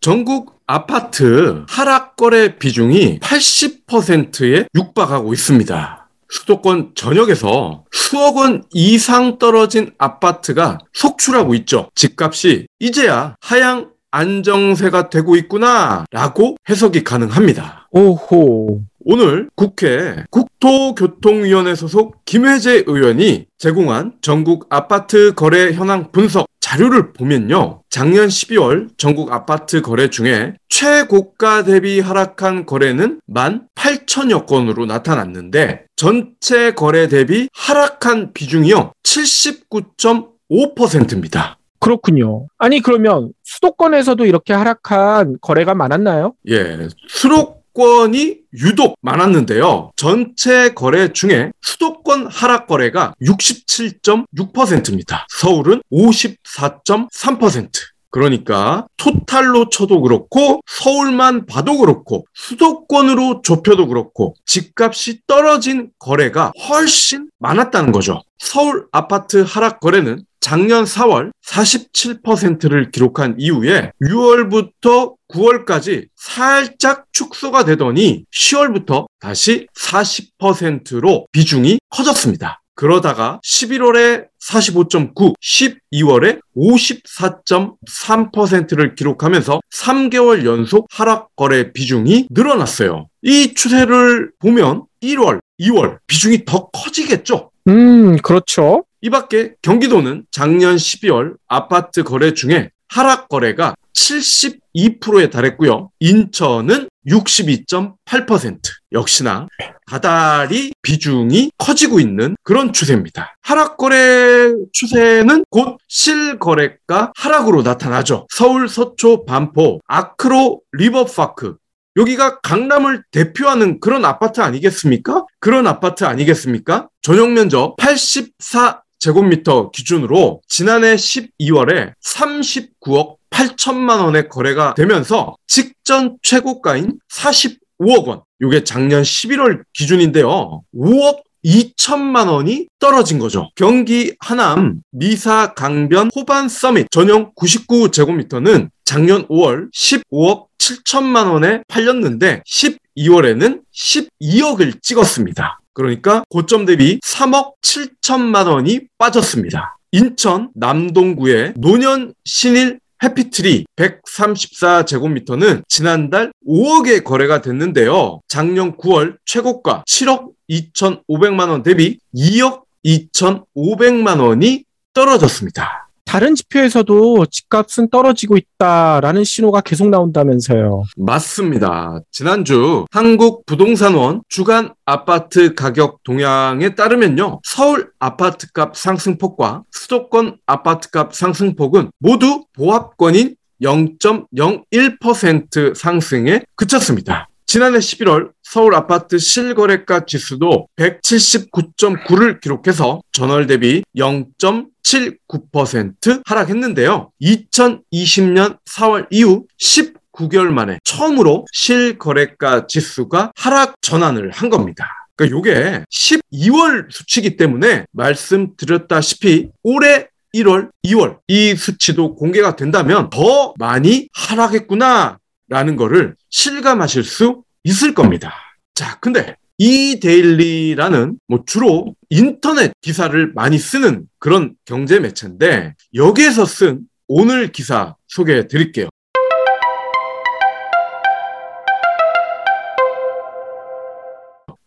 전국 0.00 0.60
아파트 0.66 1.64
하락 1.68 2.16
거래 2.16 2.58
비중이 2.58 3.20
80%에 3.20 4.66
육박하고 4.74 5.32
있습니다. 5.32 5.99
수도권 6.30 6.92
전역에서 6.94 7.84
수억 7.92 8.36
원 8.36 8.62
이상 8.72 9.38
떨어진 9.38 9.92
아파트가 9.98 10.78
속출하고 10.92 11.54
있죠. 11.56 11.90
집값이 11.94 12.66
이제야 12.78 13.36
하향 13.40 13.90
안정세가 14.12 15.08
되고 15.08 15.36
있구나 15.36 16.04
라고 16.10 16.56
해석이 16.68 17.04
가능합니다. 17.04 17.88
오호. 17.92 18.82
오늘 19.04 19.50
국회 19.54 20.24
국토교통위원회 20.30 21.74
소속 21.74 22.24
김혜재 22.24 22.84
의원이 22.86 23.44
제공한 23.58 24.14
전국 24.20 24.66
아파트 24.70 25.34
거래 25.34 25.72
현황 25.72 26.12
분석 26.12 26.46
자료를 26.60 27.12
보면요. 27.12 27.82
작년 27.90 28.28
12월 28.28 28.88
전국 28.96 29.32
아파트 29.32 29.82
거래 29.82 30.08
중에 30.08 30.54
최고가 30.68 31.64
대비 31.64 31.98
하락한 31.98 32.66
거래는 32.66 33.20
18,000여 33.28 34.46
건으로 34.46 34.86
나타났는데 34.86 35.86
전체 35.96 36.72
거래 36.72 37.08
대비 37.08 37.48
하락한 37.52 38.32
비중이요. 38.32 38.92
79.5%입니다. 39.02 41.58
그렇군요. 41.80 42.46
아니 42.58 42.80
그러면 42.80 43.32
수도권에서도 43.42 44.24
이렇게 44.26 44.52
하락한 44.52 45.38
거래가 45.40 45.74
많았나요? 45.74 46.34
예, 46.48 46.88
수 47.08 47.54
도권이 47.74 48.38
유독 48.54 48.96
많았는데요. 49.00 49.92
전체 49.96 50.74
거래 50.74 51.12
중에 51.12 51.52
수도권 51.62 52.26
하락 52.26 52.66
거래가 52.66 53.14
67.6%입니다. 53.22 55.26
서울은 55.30 55.82
54.3%. 55.92 57.70
그러니까 58.10 58.86
토탈로 58.96 59.70
쳐도 59.70 60.02
그렇고 60.02 60.60
서울만 60.66 61.46
봐도 61.46 61.78
그렇고 61.78 62.26
수도권으로 62.34 63.42
좁혀도 63.42 63.86
그렇고 63.86 64.34
집값이 64.46 65.20
떨어진 65.26 65.90
거래가 65.98 66.52
훨씬 66.68 67.30
많았다는 67.38 67.92
거죠. 67.92 68.22
서울 68.38 68.86
아파트 68.92 69.44
하락 69.46 69.80
거래는 69.80 70.24
작년 70.40 70.84
4월 70.84 71.30
47%를 71.46 72.90
기록한 72.90 73.36
이후에 73.38 73.92
6월부터 74.02 75.14
9월까지 75.32 76.08
살짝 76.16 77.04
축소가 77.12 77.64
되더니 77.64 78.24
10월부터 78.34 79.06
다시 79.20 79.66
40%로 79.78 81.26
비중이 81.32 81.78
커졌습니다. 81.90 82.59
그러다가 82.80 83.40
11월에 83.44 84.24
45.9, 84.42 85.34
12월에 85.38 86.40
54.3%를 86.56 88.94
기록하면서 88.94 89.60
3개월 89.70 90.46
연속 90.46 90.86
하락 90.90 91.36
거래 91.36 91.74
비중이 91.74 92.28
늘어났어요. 92.30 93.08
이 93.20 93.52
추세를 93.52 94.30
보면 94.38 94.84
1월, 95.02 95.40
2월 95.60 95.98
비중이 96.06 96.46
더 96.46 96.70
커지겠죠? 96.70 97.50
음, 97.68 98.16
그렇죠. 98.22 98.86
이 99.02 99.10
밖에 99.10 99.52
경기도는 99.60 100.24
작년 100.30 100.76
12월 100.76 101.34
아파트 101.48 102.02
거래 102.02 102.32
중에 102.32 102.70
하락 102.88 103.28
거래가 103.28 103.74
72%에 103.92 105.28
달했고요. 105.28 105.90
인천은 106.00 106.88
62.8%. 107.06 108.60
역시나 108.92 109.48
다달이 109.86 110.72
비중이 110.82 111.52
커지고 111.58 112.00
있는 112.00 112.36
그런 112.42 112.72
추세입니다. 112.72 113.36
하락 113.42 113.76
거래 113.76 114.52
추세는 114.72 115.44
곧 115.50 115.78
실거래가 115.88 117.12
하락으로 117.16 117.62
나타나죠. 117.62 118.26
서울 118.30 118.68
서초 118.68 119.24
반포 119.24 119.80
아크로 119.86 120.60
리버파크 120.72 121.56
여기가 121.96 122.40
강남을 122.40 123.02
대표하는 123.10 123.80
그런 123.80 124.04
아파트 124.04 124.40
아니겠습니까? 124.40 125.26
그런 125.40 125.66
아파트 125.66 126.04
아니겠습니까? 126.04 126.88
전용 127.02 127.34
면적 127.34 127.76
84 127.76 128.82
제곱미터 129.00 129.70
기준으로 129.70 130.42
지난해 130.46 130.94
12월에 130.94 131.94
39억 132.04 133.16
8천만 133.30 134.04
원에 134.04 134.28
거래가 134.28 134.74
되면서 134.74 135.36
직전 135.46 136.18
최고가인 136.22 136.98
45억 137.12 138.06
원. 138.06 138.22
이게 138.42 138.64
작년 138.64 139.02
11월 139.02 139.62
기준인데요. 139.72 140.62
5억 140.74 141.22
2천만 141.44 142.28
원이 142.28 142.66
떨어진 142.78 143.18
거죠. 143.18 143.50
경기 143.54 144.14
하남 144.20 144.82
미사 144.90 145.54
강변 145.54 146.10
호반 146.14 146.48
서밋 146.48 146.90
전용 146.90 147.32
99제곱미터는 147.34 148.68
작년 148.84 149.26
5월 149.28 149.72
15억 149.72 150.46
7천만 150.58 151.32
원에 151.32 151.62
팔렸는데 151.68 152.42
12월에는 152.46 153.62
12억을 153.74 154.82
찍었습니다. 154.82 155.60
그러니까 155.72 156.24
고점 156.28 156.66
대비 156.66 156.98
3억 157.00 157.54
7천만 157.62 158.46
원이 158.48 158.80
빠졌습니다. 158.98 159.78
인천 159.92 160.50
남동구의 160.54 161.54
노년 161.56 162.12
신일 162.24 162.80
해피트리 163.02 163.66
134제곱미터는 163.76 165.62
지난달 165.68 166.32
5억에 166.46 167.02
거래가 167.04 167.40
됐는데요. 167.40 168.20
작년 168.28 168.76
9월 168.76 169.16
최고가 169.24 169.84
7억 169.86 170.32
2,500만 170.50 171.48
원 171.48 171.62
대비 171.62 171.98
2억 172.14 172.62
2,500만 172.84 174.20
원이 174.20 174.64
떨어졌습니다. 174.92 175.89
다른 176.10 176.34
지표에서도 176.34 177.26
집값은 177.26 177.88
떨어지고 177.88 178.36
있다라는 178.36 179.22
신호가 179.22 179.60
계속 179.60 179.90
나온다면서요. 179.90 180.82
맞습니다. 180.96 182.00
지난주 182.10 182.84
한국 182.90 183.46
부동산원 183.46 184.22
주간 184.28 184.74
아파트 184.84 185.54
가격 185.54 186.02
동향에 186.02 186.74
따르면요. 186.74 187.38
서울 187.44 187.92
아파트값 188.00 188.76
상승폭과 188.76 189.62
수도권 189.70 190.38
아파트값 190.46 191.14
상승폭은 191.14 191.92
모두 192.00 192.44
보합권인 192.54 193.36
0.01% 193.62 195.76
상승에 195.76 196.42
그쳤습니다. 196.56 197.29
지난해 197.50 197.78
11월 197.78 198.30
서울 198.44 198.76
아파트 198.76 199.18
실거래가 199.18 200.06
지수도 200.06 200.68
179.9를 200.76 202.40
기록해서 202.40 203.00
전월 203.10 203.48
대비 203.48 203.82
0.79% 203.96 206.22
하락했는데요. 206.24 207.10
2020년 207.20 208.56
4월 208.66 209.08
이후 209.10 209.46
19개월 209.60 210.50
만에 210.50 210.78
처음으로 210.84 211.44
실거래가 211.50 212.68
지수가 212.68 213.32
하락 213.34 213.74
전환을 213.80 214.30
한 214.30 214.48
겁니다. 214.48 215.08
그러니까 215.16 215.40
이게 215.40 215.84
12월 215.90 216.86
수치이기 216.88 217.36
때문에 217.36 217.84
말씀드렸다시피 217.90 219.48
올해 219.64 220.06
1월, 220.34 220.70
2월 220.84 221.18
이 221.26 221.56
수치도 221.56 222.14
공개가 222.14 222.54
된다면 222.54 223.10
더 223.10 223.54
많이 223.58 224.08
하락했구나 224.14 225.18
라는 225.50 225.76
거를 225.76 226.14
실감하실 226.30 227.04
수 227.04 227.42
있을 227.64 227.92
겁니다. 227.92 228.32
자, 228.74 228.98
근데 229.00 229.36
이 229.58 230.00
데일리라는 230.00 231.18
뭐 231.26 231.42
주로 231.44 231.94
인터넷 232.08 232.72
기사를 232.80 233.32
많이 233.34 233.58
쓰는 233.58 234.06
그런 234.18 234.54
경제 234.64 234.98
매체인데 235.00 235.74
여기에서 235.94 236.46
쓴 236.46 236.80
오늘 237.08 237.52
기사 237.52 237.96
소개해 238.08 238.46
드릴게요. 238.46 238.88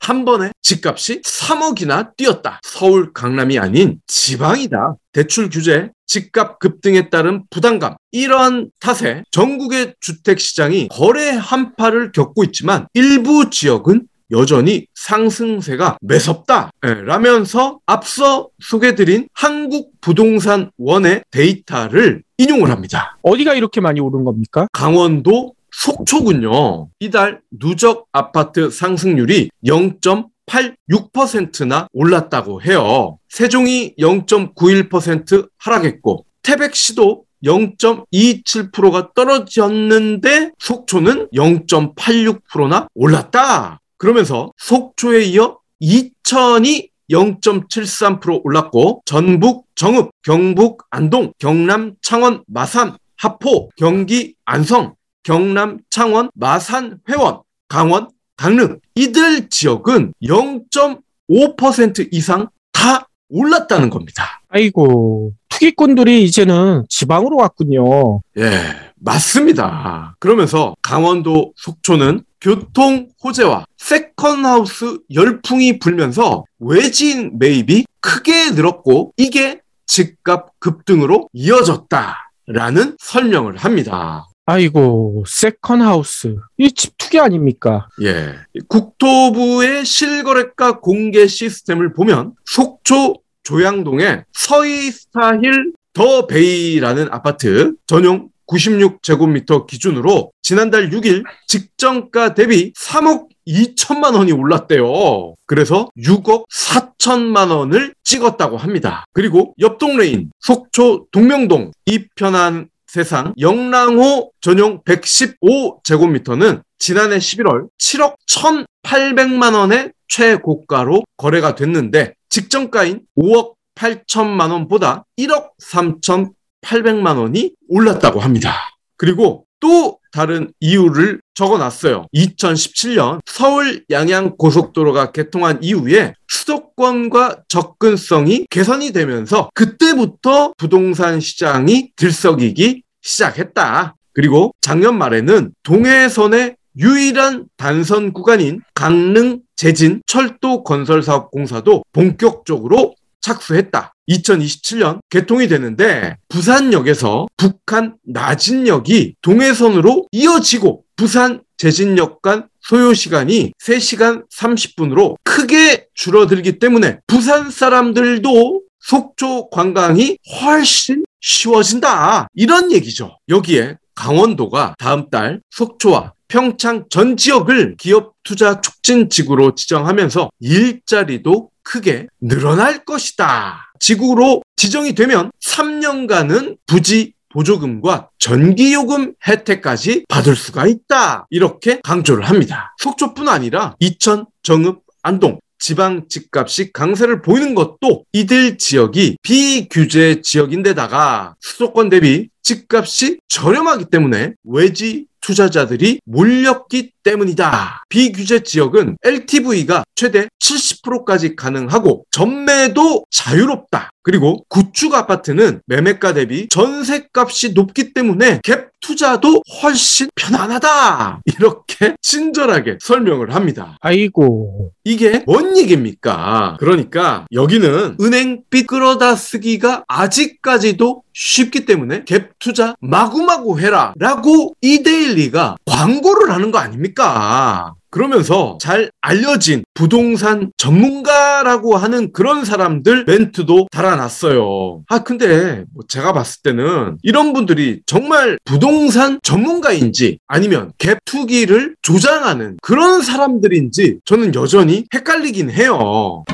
한 0.04 0.26
번에 0.26 0.52
집값이 0.62 1.22
3억이나 1.22 2.16
뛰었다. 2.18 2.60
서울, 2.62 3.14
강남이 3.14 3.58
아닌 3.58 4.00
지방이다. 4.08 4.96
대출 5.14 5.50
규제, 5.50 5.92
집값 6.06 6.60
급등에 6.60 7.10
따른 7.10 7.44
부담감. 7.50 7.96
이러한 8.12 8.70
탓에 8.82 9.24
전국의 9.32 9.96
주택 10.02 10.42
시장이 10.42 10.90
거래 10.90 11.30
한파를 11.30 12.12
겪고 12.12 12.44
있지만 12.44 12.88
일부 12.94 13.50
지역은 13.50 14.08
여전히 14.32 14.88
상승세가 14.96 15.98
매섭다. 16.02 16.72
예, 16.86 16.94
라면서 16.96 17.80
앞서 17.86 18.50
소개드린 18.60 19.30
한국 19.34 19.94
부동산원의 20.02 21.24
데이터를 21.32 22.24
인용을 22.38 22.72
합니다. 22.72 23.18
어디가 23.22 23.54
이렇게 23.54 23.80
많이 23.80 24.02
오른 24.02 24.26
겁니까? 24.26 24.68
강원도 24.74 25.54
속초군요. 25.74 26.90
이달 27.00 27.42
누적 27.52 28.08
아파트 28.12 28.70
상승률이 28.70 29.50
0.86%나 29.66 31.88
올랐다고 31.92 32.62
해요. 32.62 33.18
세종이 33.30 33.96
0.91% 33.98 35.50
하락했고 35.58 36.26
태백시도 36.44 37.26
0.27%가 37.44 39.12
떨어졌는데 39.14 40.52
속초는 40.60 41.30
0.86%나 41.34 42.88
올랐다. 42.94 43.80
그러면서 43.98 44.54
속초에 44.58 45.24
이어 45.24 45.58
이천이 45.80 46.90
0.73% 47.10 48.46
올랐고 48.46 49.02
전북 49.06 49.66
정읍, 49.76 50.12
경북 50.22 50.84
안동, 50.90 51.34
경남 51.38 51.96
창원 52.02 52.44
마산, 52.48 52.96
하포, 53.18 53.70
경기 53.76 54.36
안성, 54.46 54.96
경남 55.24 55.80
창원 55.90 56.30
마산 56.34 57.00
회원, 57.10 57.42
강원 57.68 58.10
강릉 58.38 58.80
이들 58.96 59.50
지역은 59.50 60.14
0.5% 60.24 62.10
이상 62.12 62.50
다 62.72 63.08
올랐다는 63.30 63.90
겁니다. 63.90 64.42
아이고, 64.50 65.32
투기꾼들이 65.50 66.24
이제는 66.26 66.84
지방으로 66.90 67.38
왔군요. 67.38 68.22
예, 68.38 68.52
맞습니다. 68.96 70.16
그러면서 70.20 70.76
강원도 70.82 71.54
속초는 71.56 72.24
교통 72.42 73.08
호재와 73.24 73.66
second 73.78 74.44
house 74.44 75.00
열풍이 75.14 75.80
불면서 75.80 76.44
외지인 76.60 77.40
매입이 77.40 77.86
크게 78.02 78.52
늘었고 78.52 79.14
이게 79.18 79.62
집값 79.86 80.60
급등으로 80.60 81.30
이어졌다라는 81.34 82.98
설명을 83.00 83.58
합니다. 83.58 84.28
아이고, 84.46 85.24
second 85.28 85.82
house. 85.82 86.36
이 86.58 86.70
집 86.72 86.98
투기 86.98 87.20
아닙니까? 87.20 87.88
예. 88.02 88.36
국토부의 88.68 89.86
실거래가 89.86 90.80
공개 90.80 91.28
시스템을 91.28 91.94
보면 91.94 92.34
속초 92.46 93.16
조양동의 93.44 94.26
서희 94.34 94.92
스타힐 94.92 95.74
더 95.94 96.28
베이라는 96.28 97.08
아파트 97.12 97.74
전용 97.88 98.30
96제곱미터 98.48 99.66
기준으로 99.68 100.32
지난달 100.42 100.90
6일 100.90 101.24
직전가 101.48 102.34
대비 102.34 102.74
3억 102.74 103.28
2천만 103.48 104.16
원이 104.16 104.32
올랐대요. 104.34 105.36
그래서 105.46 105.90
6억 105.98 106.46
4천만 106.50 107.50
원을 107.56 107.94
찍었다고 108.04 108.58
합니다. 108.58 109.06
그리고 109.14 109.54
옆 109.60 109.78
동네인 109.78 110.32
속초 110.40 111.08
동명동 111.12 111.72
이편한 111.86 112.68
세상 112.94 113.34
영랑호 113.40 114.34
전용 114.40 114.84
115제곱미터는 114.84 116.62
지난해 116.78 117.18
11월 117.18 117.68
7억 117.80 118.18
1,800만 118.28 119.56
원의 119.56 119.94
최고가로 120.08 121.02
거래가 121.18 121.56
됐는데 121.56 122.14
직전가인 122.30 123.02
5억 123.18 123.54
8천만 123.74 124.52
원보다 124.52 125.06
1억 125.18 125.54
3,800만 125.64 127.18
원이 127.18 127.56
올랐다고 127.68 128.20
합니다. 128.20 128.54
그리고 128.96 129.48
또 129.60 129.98
다른 130.12 130.52
이유를 130.60 131.20
적어놨어요. 131.34 132.06
2017년 132.14 133.22
서울 133.26 133.84
양양 133.90 134.36
고속도로가 134.38 135.12
개통한 135.12 135.64
이후에 135.64 136.14
수도권과 136.28 137.44
접근성이 137.48 138.46
개선이 138.50 138.92
되면서 138.92 139.50
그때부터 139.56 140.54
부동산 140.58 141.20
시장이 141.20 141.94
들썩이기 141.96 142.83
시작했다. 143.04 143.96
그리고 144.14 144.54
작년 144.62 144.98
말에는 144.98 145.54
동해선의 145.64 146.56
유일한 146.78 147.46
단선 147.56 148.14
구간인 148.14 148.62
강릉 148.74 149.42
제진 149.56 150.02
철도 150.08 150.64
건설 150.64 151.04
사업 151.04 151.30
공사도 151.30 151.84
본격적으로 151.92 152.96
착수했다. 153.22 153.94
2027년 154.10 155.00
개통이 155.10 155.48
되는데 155.48 156.18
부산역에서 156.28 157.28
북한 157.38 157.96
나진역이 158.06 159.16
동해선으로 159.22 160.08
이어지고 160.12 160.84
부산 160.96 161.42
제진역 161.58 162.22
간 162.22 162.48
소요 162.60 162.94
시간이 162.94 163.54
3시간 163.62 164.30
30분으로 164.30 165.16
크게 165.24 165.88
줄어들기 165.94 166.60
때문에 166.60 167.00
부산 167.08 167.50
사람들도 167.50 168.62
속초 168.80 169.50
관광이 169.50 170.18
훨씬 170.42 171.04
쉬워진다. 171.24 172.28
이런 172.36 172.72
얘기죠. 172.72 173.18
여기에 173.30 173.78
강원도가 173.96 174.76
다음 174.78 175.10
달 175.10 175.42
속초와 175.50 176.14
평창 176.28 176.86
전 176.90 177.16
지역을 177.16 177.78
기업 177.78 178.14
투자 178.24 178.60
촉진 178.60 179.10
지구로 179.10 179.56
지정하면서 179.56 180.30
일자리도 180.40 181.50
크게 181.64 182.08
늘어날 182.20 182.84
것이다. 182.86 183.72
지구로 183.80 184.42
지정이 184.56 184.94
되면 184.96 185.32
3년간은 185.44 186.58
부지 186.66 187.14
보조금과 187.30 188.10
전기요금 188.20 189.14
혜택까지 189.28 190.06
받을 190.08 190.36
수가 190.36 190.68
있다. 190.68 191.26
이렇게 191.30 191.80
강조를 191.84 192.26
합니다. 192.30 192.76
속초뿐 192.80 193.28
아니라 193.28 193.76
이천, 193.80 194.26
정읍, 194.44 194.82
안동, 195.02 195.40
지방 195.64 196.10
집값이 196.10 196.74
강세를 196.74 197.22
보이는 197.22 197.56
것도 197.56 198.04
이들 198.12 198.58
지역이 198.58 199.16
비규제 199.24 200.20
지역인데다가 200.22 201.36
수도권 201.40 201.88
대비 201.88 202.28
집값이 202.44 203.20
저렴하기 203.30 203.86
때문에 203.86 204.34
외지 204.44 205.08
투자자들이 205.24 206.02
몰렸기 206.06 206.92
때문이다. 207.04 207.84
비규제 207.90 208.44
지역은 208.44 208.98
LTV가 209.04 209.84
최대 209.96 210.28
70%까지 210.40 211.36
가능하고 211.36 212.06
전매도 212.12 213.06
자유롭다. 213.10 213.90
그리고 214.04 214.44
구축 214.50 214.94
아파트는 214.94 215.62
매매가 215.66 216.14
대비 216.14 216.48
전세값이 216.50 217.54
높기 217.54 217.94
때문에 217.94 218.42
갭 218.42 218.68
투자도 218.82 219.44
훨씬 219.62 220.10
편안하다. 220.16 221.22
이렇게 221.26 221.96
친절하게 222.02 222.80
설명을 222.82 223.34
합니다. 223.34 223.78
아이고. 223.80 224.72
이게 224.84 225.24
뭔 225.26 225.58
얘기입니까? 225.58 226.58
그러니까 226.60 227.26
여기는 227.32 227.96
은행빚 228.02 228.68
끌어다 228.68 229.16
쓰기가 229.16 229.86
아직까지도 229.88 231.04
쉽기 231.14 231.66
때문에 231.66 232.04
갭 232.04 232.33
투자 232.44 232.76
마구마구 232.82 233.58
해라 233.58 233.94
라고 233.98 234.54
이데일리가 234.60 235.56
광고를 235.66 236.30
하는 236.30 236.52
거 236.52 236.58
아닙니까? 236.58 237.74
그러면서 237.90 238.58
잘 238.60 238.92
알려진 239.00 239.64
부동산 239.74 240.52
전문가라고 240.58 241.78
하는 241.78 242.12
그런 242.12 242.44
사람들 242.44 243.06
멘트도 243.06 243.68
달아놨어요. 243.72 244.84
아, 244.90 245.04
근데 245.04 245.64
뭐 245.74 245.86
제가 245.88 246.12
봤을 246.12 246.42
때는 246.42 246.98
이런 247.02 247.32
분들이 247.32 247.82
정말 247.86 248.38
부동산 248.44 249.20
전문가인지 249.24 250.18
아니면 250.28 250.74
갭 250.80 250.98
투기를 251.06 251.76
조장하는 251.82 252.58
그런 252.62 253.02
사람들인지 253.04 254.00
저는 254.04 254.36
여전히 254.36 254.86
헷갈리긴 254.94 255.50
해요. 255.52 256.26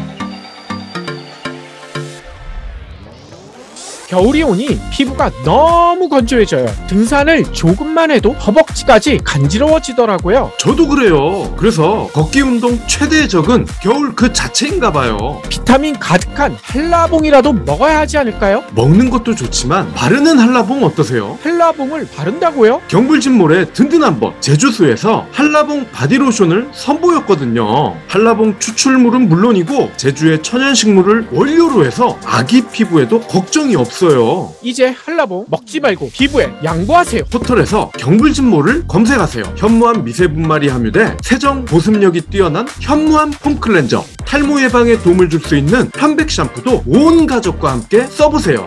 겨울이 4.10 4.42
오니 4.42 4.80
피부가 4.90 5.30
너무 5.46 6.10
건조해져요. 6.10 6.66
등산을 6.88 7.44
조금만 7.54 8.10
해도 8.10 8.32
허벅지까지 8.32 9.20
간지러워지더라고요. 9.24 10.52
저도 10.58 10.88
그래요. 10.88 11.54
그래서 11.56 12.10
걷기 12.12 12.42
운동 12.42 12.80
최대의 12.88 13.30
적은 13.30 13.68
겨울 13.84 14.16
그 14.16 14.34
자체인가 14.34 14.92
봐요. 14.92 15.40
비타민 15.48 15.94
가득한 16.00 16.58
한라봉이라도 16.60 17.54
먹어야 17.54 18.00
하지 18.00 18.18
않을까요? 18.18 18.64
먹는 18.74 19.12
것도 19.12 19.36
좋지만 19.36 19.94
바르는 19.94 20.40
한라봉 20.40 20.84
어떠세요? 20.86 21.38
한라봉을 21.44 22.08
바른다고요? 22.16 22.82
경불진몰의 22.88 23.74
든든한 23.74 24.20
법 24.20 24.42
제주수에서 24.42 25.28
한라봉 25.32 25.86
바디로션을 25.92 26.70
선보였거든요. 26.72 27.96
한라봉 28.08 28.58
추출물은 28.58 29.30
물론이고 29.30 29.92
제주의 29.98 30.42
천연식물을 30.42 31.28
원료로 31.32 31.86
해서 31.86 32.18
아기 32.26 32.62
피부에도 32.62 33.20
걱정이 33.20 33.76
없어요. 33.76 33.99
이제 34.64 34.88
한라봉 34.88 35.46
먹지 35.50 35.80
말고 35.80 36.10
피부에 36.14 36.50
양보하세요. 36.64 37.24
포털에서 37.32 37.92
경불진몰을 37.98 38.88
검색하세요. 38.88 39.56
현무암 39.58 40.04
미세분말이 40.06 40.70
함유돼 40.70 41.18
세정 41.22 41.66
보습력이 41.66 42.22
뛰어난 42.22 42.66
현무암 42.82 43.32
폼클렌저 43.32 44.04
탈모 44.26 44.62
예방에 44.62 44.98
도움을 45.00 45.30
줄 45.30 45.40
수 45.42 45.56
있는 45.56 45.90
편백 45.92 46.30
샴푸도 46.32 46.84
온 46.86 47.26
가족과 47.26 47.72
함께 47.72 48.06
써보세요. 48.06 48.66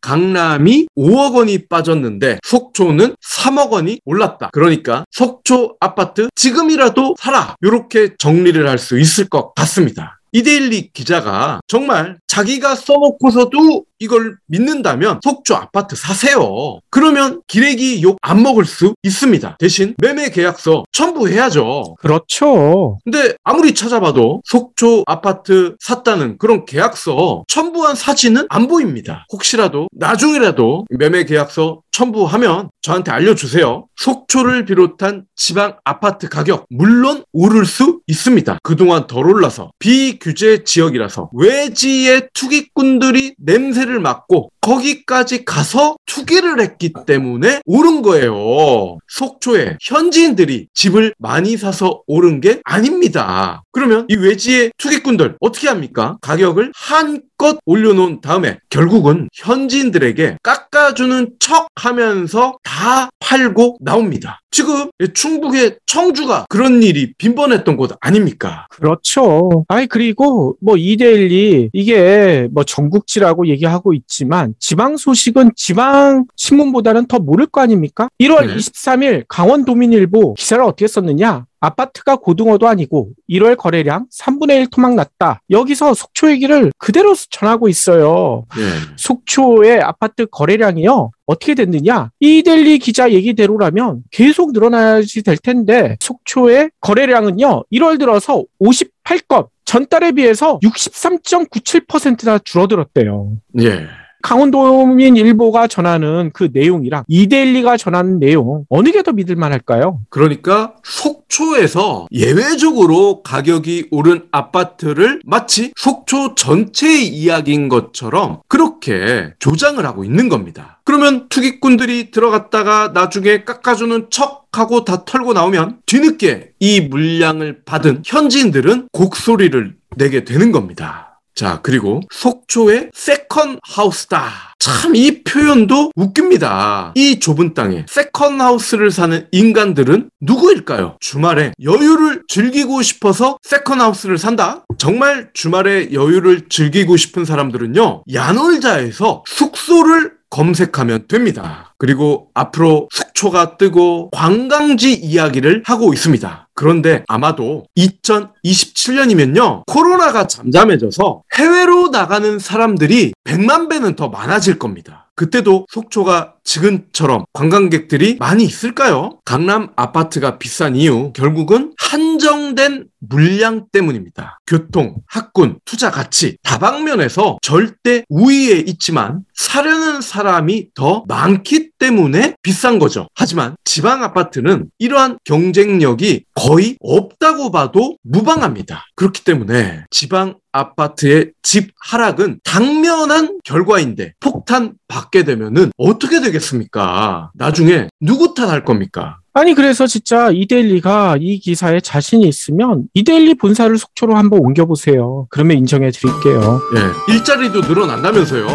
강남이 0.00 0.86
5억 0.96 1.34
원이 1.36 1.66
빠졌는데 1.68 2.38
속초는 2.42 3.14
3억 3.22 3.70
원이 3.70 4.00
올랐다. 4.04 4.48
그러니까 4.52 5.04
속초 5.10 5.76
아파트 5.78 6.28
지금이라도 6.34 7.16
사라. 7.18 7.54
이렇게 7.60 8.14
정리를 8.18 8.66
할 8.68 8.78
수 8.78 8.98
있을 8.98 9.28
것 9.28 9.54
같습니다. 9.54 10.19
이데일리 10.32 10.90
기자가 10.92 11.60
정말 11.66 12.18
자기가 12.26 12.74
써놓고서도 12.76 13.84
이걸 14.00 14.36
믿는다면 14.46 15.20
속초 15.22 15.54
아파트 15.54 15.94
사세요. 15.94 16.80
그러면 16.90 17.42
기레기 17.46 18.02
욕 18.02 18.18
안 18.22 18.42
먹을 18.42 18.64
수 18.64 18.94
있습니다. 19.02 19.56
대신 19.58 19.94
매매 19.98 20.30
계약서 20.30 20.84
첨부해야죠. 20.92 21.96
그렇죠. 22.00 22.98
근데 23.04 23.34
아무리 23.44 23.74
찾아봐도 23.74 24.42
속초 24.44 25.04
아파트 25.06 25.74
샀다는 25.80 26.38
그런 26.38 26.64
계약서 26.64 27.44
첨부한 27.48 27.94
사진은 27.94 28.46
안 28.48 28.68
보입니다. 28.68 29.26
혹시라도 29.32 29.88
나중이라도 29.92 30.86
매매 30.90 31.24
계약서 31.24 31.80
첨부하면 31.92 32.70
저한테 32.82 33.10
알려주세요. 33.10 33.86
속초를 33.96 34.64
비롯한 34.64 35.24
지방 35.36 35.76
아파트 35.84 36.28
가격 36.28 36.64
물론 36.70 37.24
오를 37.32 37.66
수 37.66 38.00
있습니다. 38.06 38.58
그동안 38.62 39.06
덜 39.06 39.28
올라서 39.28 39.72
비규제 39.78 40.64
지역이라서 40.64 41.30
외지의 41.34 42.28
투기꾼들이 42.32 43.34
냄새를 43.38 43.89
맡고 43.98 44.52
거기까지 44.60 45.44
가서 45.44 45.96
투기를 46.06 46.60
했기 46.60 46.92
때문에 47.06 47.60
오른 47.64 48.02
거예요. 48.02 48.98
속초에 49.08 49.78
현지인들이 49.80 50.68
집을 50.74 51.14
많이 51.18 51.56
사서 51.56 52.02
오른 52.06 52.40
게 52.40 52.60
아닙니다. 52.64 53.62
그러면 53.72 54.06
이 54.08 54.16
외지의 54.16 54.72
투기꾼들 54.76 55.36
어떻게 55.40 55.68
합니까? 55.68 56.18
가격을 56.20 56.72
한껏 56.74 57.58
올려놓은 57.64 58.20
다음에 58.20 58.58
결국은 58.68 59.28
현지인들에게 59.34 60.38
깎아주는 60.42 61.34
척 61.38 61.68
하면서 61.74 62.58
다 62.62 63.10
팔고 63.20 63.78
나옵니다. 63.80 64.40
지금 64.50 64.90
충북의 65.14 65.78
청주가 65.86 66.46
그런 66.48 66.82
일이 66.82 67.12
빈번했던 67.14 67.76
곳 67.76 67.96
아닙니까? 68.00 68.66
그렇죠. 68.70 69.64
아이 69.68 69.86
그리고 69.86 70.56
뭐 70.60 70.76
이데일리 70.76 71.70
이게 71.72 72.48
뭐 72.50 72.64
전국지라고 72.64 73.46
얘기하고 73.46 73.94
있지만 73.94 74.49
지방 74.58 74.96
소식은 74.96 75.52
지방 75.56 76.26
신문보다는 76.36 77.06
더 77.06 77.18
모를 77.18 77.46
거 77.46 77.60
아닙니까? 77.60 78.08
1월 78.20 78.46
네. 78.46 78.56
23일 78.56 79.24
강원도민일보 79.28 80.34
기사를 80.34 80.62
어떻게 80.62 80.86
썼느냐? 80.86 81.46
아파트가 81.60 82.16
고등어도 82.16 82.66
아니고 82.68 83.10
1월 83.28 83.56
거래량 83.56 84.06
3분의 84.10 84.60
1 84.60 84.66
토막 84.68 84.94
났다. 84.94 85.42
여기서 85.50 85.94
속초 85.94 86.30
얘기를 86.30 86.72
그대로 86.78 87.14
전하고 87.14 87.68
있어요. 87.68 88.46
네. 88.56 88.62
속초의 88.96 89.80
아파트 89.80 90.26
거래량이요. 90.26 91.10
어떻게 91.26 91.54
됐느냐? 91.54 92.10
이델리 92.18 92.78
기자 92.78 93.12
얘기대로라면 93.12 94.02
계속 94.10 94.52
늘어나야지 94.52 95.22
될 95.22 95.36
텐데 95.36 95.96
속초의 96.00 96.70
거래량은요. 96.80 97.64
1월 97.72 97.98
들어서 97.98 98.42
58건 98.62 99.48
전달에 99.64 100.12
비해서 100.12 100.58
63.97%나 100.64 102.38
줄어들었대요. 102.38 103.34
예. 103.60 103.86
강원도민 104.22 105.16
일보가 105.16 105.66
전하는 105.66 106.30
그 106.32 106.48
내용이랑 106.52 107.04
이데일리가 107.08 107.76
전하는 107.76 108.18
내용 108.18 108.64
어느 108.68 108.90
게 108.90 109.00
더 109.02 109.12
믿을 109.12 109.34
만할까요? 109.36 110.00
그러니까 110.10 110.74
속초에서 110.84 112.06
예외적으로 112.12 113.22
가격이 113.22 113.88
오른 113.90 114.24
아파트를 114.30 115.20
마치 115.24 115.72
속초 115.76 116.34
전체의 116.34 117.06
이야기인 117.08 117.68
것처럼 117.70 118.40
그렇게 118.48 119.32
조장을 119.38 119.84
하고 119.86 120.04
있는 120.04 120.28
겁니다. 120.28 120.80
그러면 120.84 121.28
투기꾼들이 121.28 122.10
들어갔다가 122.10 122.90
나중에 122.92 123.44
깎아주는 123.44 124.08
척 124.10 124.48
하고 124.52 124.84
다 124.84 125.04
털고 125.04 125.32
나오면 125.32 125.78
뒤늦게 125.86 126.50
이 126.58 126.80
물량을 126.80 127.62
받은 127.64 128.02
현지인들은 128.04 128.88
곡소리를 128.92 129.76
내게 129.96 130.24
되는 130.24 130.52
겁니다. 130.52 131.09
자, 131.40 131.60
그리고 131.62 132.02
속초의 132.12 132.90
second 132.92 133.60
house다. 133.62 134.30
참 134.58 134.94
이 134.94 135.22
표현도 135.24 135.92
웃깁니다. 135.96 136.92
이 136.94 137.18
좁은 137.18 137.54
땅에 137.54 137.86
second 137.88 138.38
house를 138.42 138.90
사는 138.90 139.26
인간들은 139.32 140.10
누구일까요? 140.20 140.98
주말에 141.00 141.52
여유를 141.62 142.24
즐기고 142.28 142.82
싶어서 142.82 143.38
second 143.42 143.80
house를 143.80 144.18
산다? 144.18 144.66
정말 144.76 145.30
주말에 145.32 145.94
여유를 145.94 146.50
즐기고 146.50 146.98
싶은 146.98 147.24
사람들은요, 147.24 148.02
야놀자에서 148.12 149.24
숙소를 149.26 150.12
검색하면 150.28 151.08
됩니다. 151.08 151.74
그리고 151.78 152.28
앞으로 152.34 152.88
속초가 152.92 153.56
뜨고 153.56 154.10
관광지 154.10 154.92
이야기를 154.92 155.62
하고 155.66 155.92
있습니다. 155.94 156.48
그런데 156.60 157.04
아마도 157.08 157.64
2027년이면요, 157.78 159.62
코로나가 159.66 160.26
잠잠해져서 160.26 161.22
해외로 161.38 161.88
나가는 161.88 162.38
사람들이 162.38 163.14
100만 163.24 163.70
배는 163.70 163.96
더 163.96 164.10
많아질 164.10 164.58
겁니다. 164.58 165.10
그때도 165.14 165.64
속초가 165.70 166.34
지금처럼 166.50 167.26
관광객들이 167.32 168.16
많이 168.18 168.42
있을까요? 168.42 169.20
강남 169.24 169.68
아파트가 169.76 170.38
비싼 170.38 170.74
이유 170.74 171.12
결국은 171.12 171.72
한정된 171.78 172.88
물량 172.98 173.66
때문입니다. 173.72 174.40
교통, 174.46 174.96
학군, 175.06 175.58
투자 175.64 175.90
가치 175.90 176.36
다방면에서 176.42 177.38
절대 177.40 178.04
우위에 178.08 178.58
있지만 178.66 179.20
사려는 179.34 180.00
사람이 180.00 180.70
더 180.74 181.04
많기 181.08 181.70
때문에 181.78 182.34
비싼 182.42 182.78
거죠. 182.78 183.08
하지만 183.14 183.56
지방 183.64 184.02
아파트는 184.02 184.66
이러한 184.78 185.18
경쟁력이 185.24 186.24
거의 186.34 186.76
없다고 186.80 187.50
봐도 187.50 187.96
무방합니다. 188.02 188.84
그렇기 188.96 189.24
때문에 189.24 189.84
지방 189.90 190.34
아파트의 190.52 191.32
집 191.42 191.70
하락은 191.80 192.40
당면한 192.44 193.38
결과인데 193.44 194.14
폭탄 194.20 194.74
받게 194.88 195.24
되면은 195.24 195.72
어떻게 195.78 196.20
되겠 196.20 196.39
습니까? 196.40 197.30
나중에 197.34 197.88
누구 198.00 198.34
탓할 198.34 198.64
겁니까? 198.64 199.18
아니 199.32 199.54
그래서 199.54 199.86
진짜 199.86 200.30
이데일리가 200.32 201.18
이 201.20 201.38
기사에 201.38 201.80
자신이 201.80 202.26
있으면 202.26 202.84
이데일리 202.94 203.34
본사를 203.34 203.76
속초로 203.78 204.16
한번 204.16 204.40
옮겨보세요. 204.40 205.26
그러면 205.30 205.58
인정해 205.58 205.90
드릴게요. 205.90 206.60
예, 206.76 207.12
일자리도 207.14 207.60
늘어난다면서요. 207.60 208.46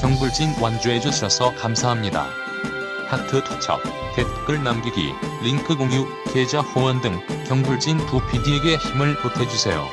경불진 0.00 0.54
완주해 0.60 1.00
주셔서 1.00 1.54
감사합니다. 1.54 2.26
하트 3.06 3.42
투척, 3.42 3.80
댓글 4.16 4.62
남기기, 4.62 5.12
링크 5.42 5.76
공유, 5.76 6.06
계좌 6.32 6.60
후원 6.60 7.00
등 7.00 7.18
경불진 7.46 7.98
두 8.06 8.20
PD에게 8.26 8.76
힘을 8.76 9.16
보태주세요. 9.16 9.86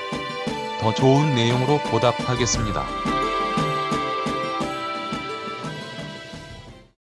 더 0.81 0.93
좋은 0.93 1.33
내용으로 1.33 1.79
보답하겠습니다. 1.89 3.14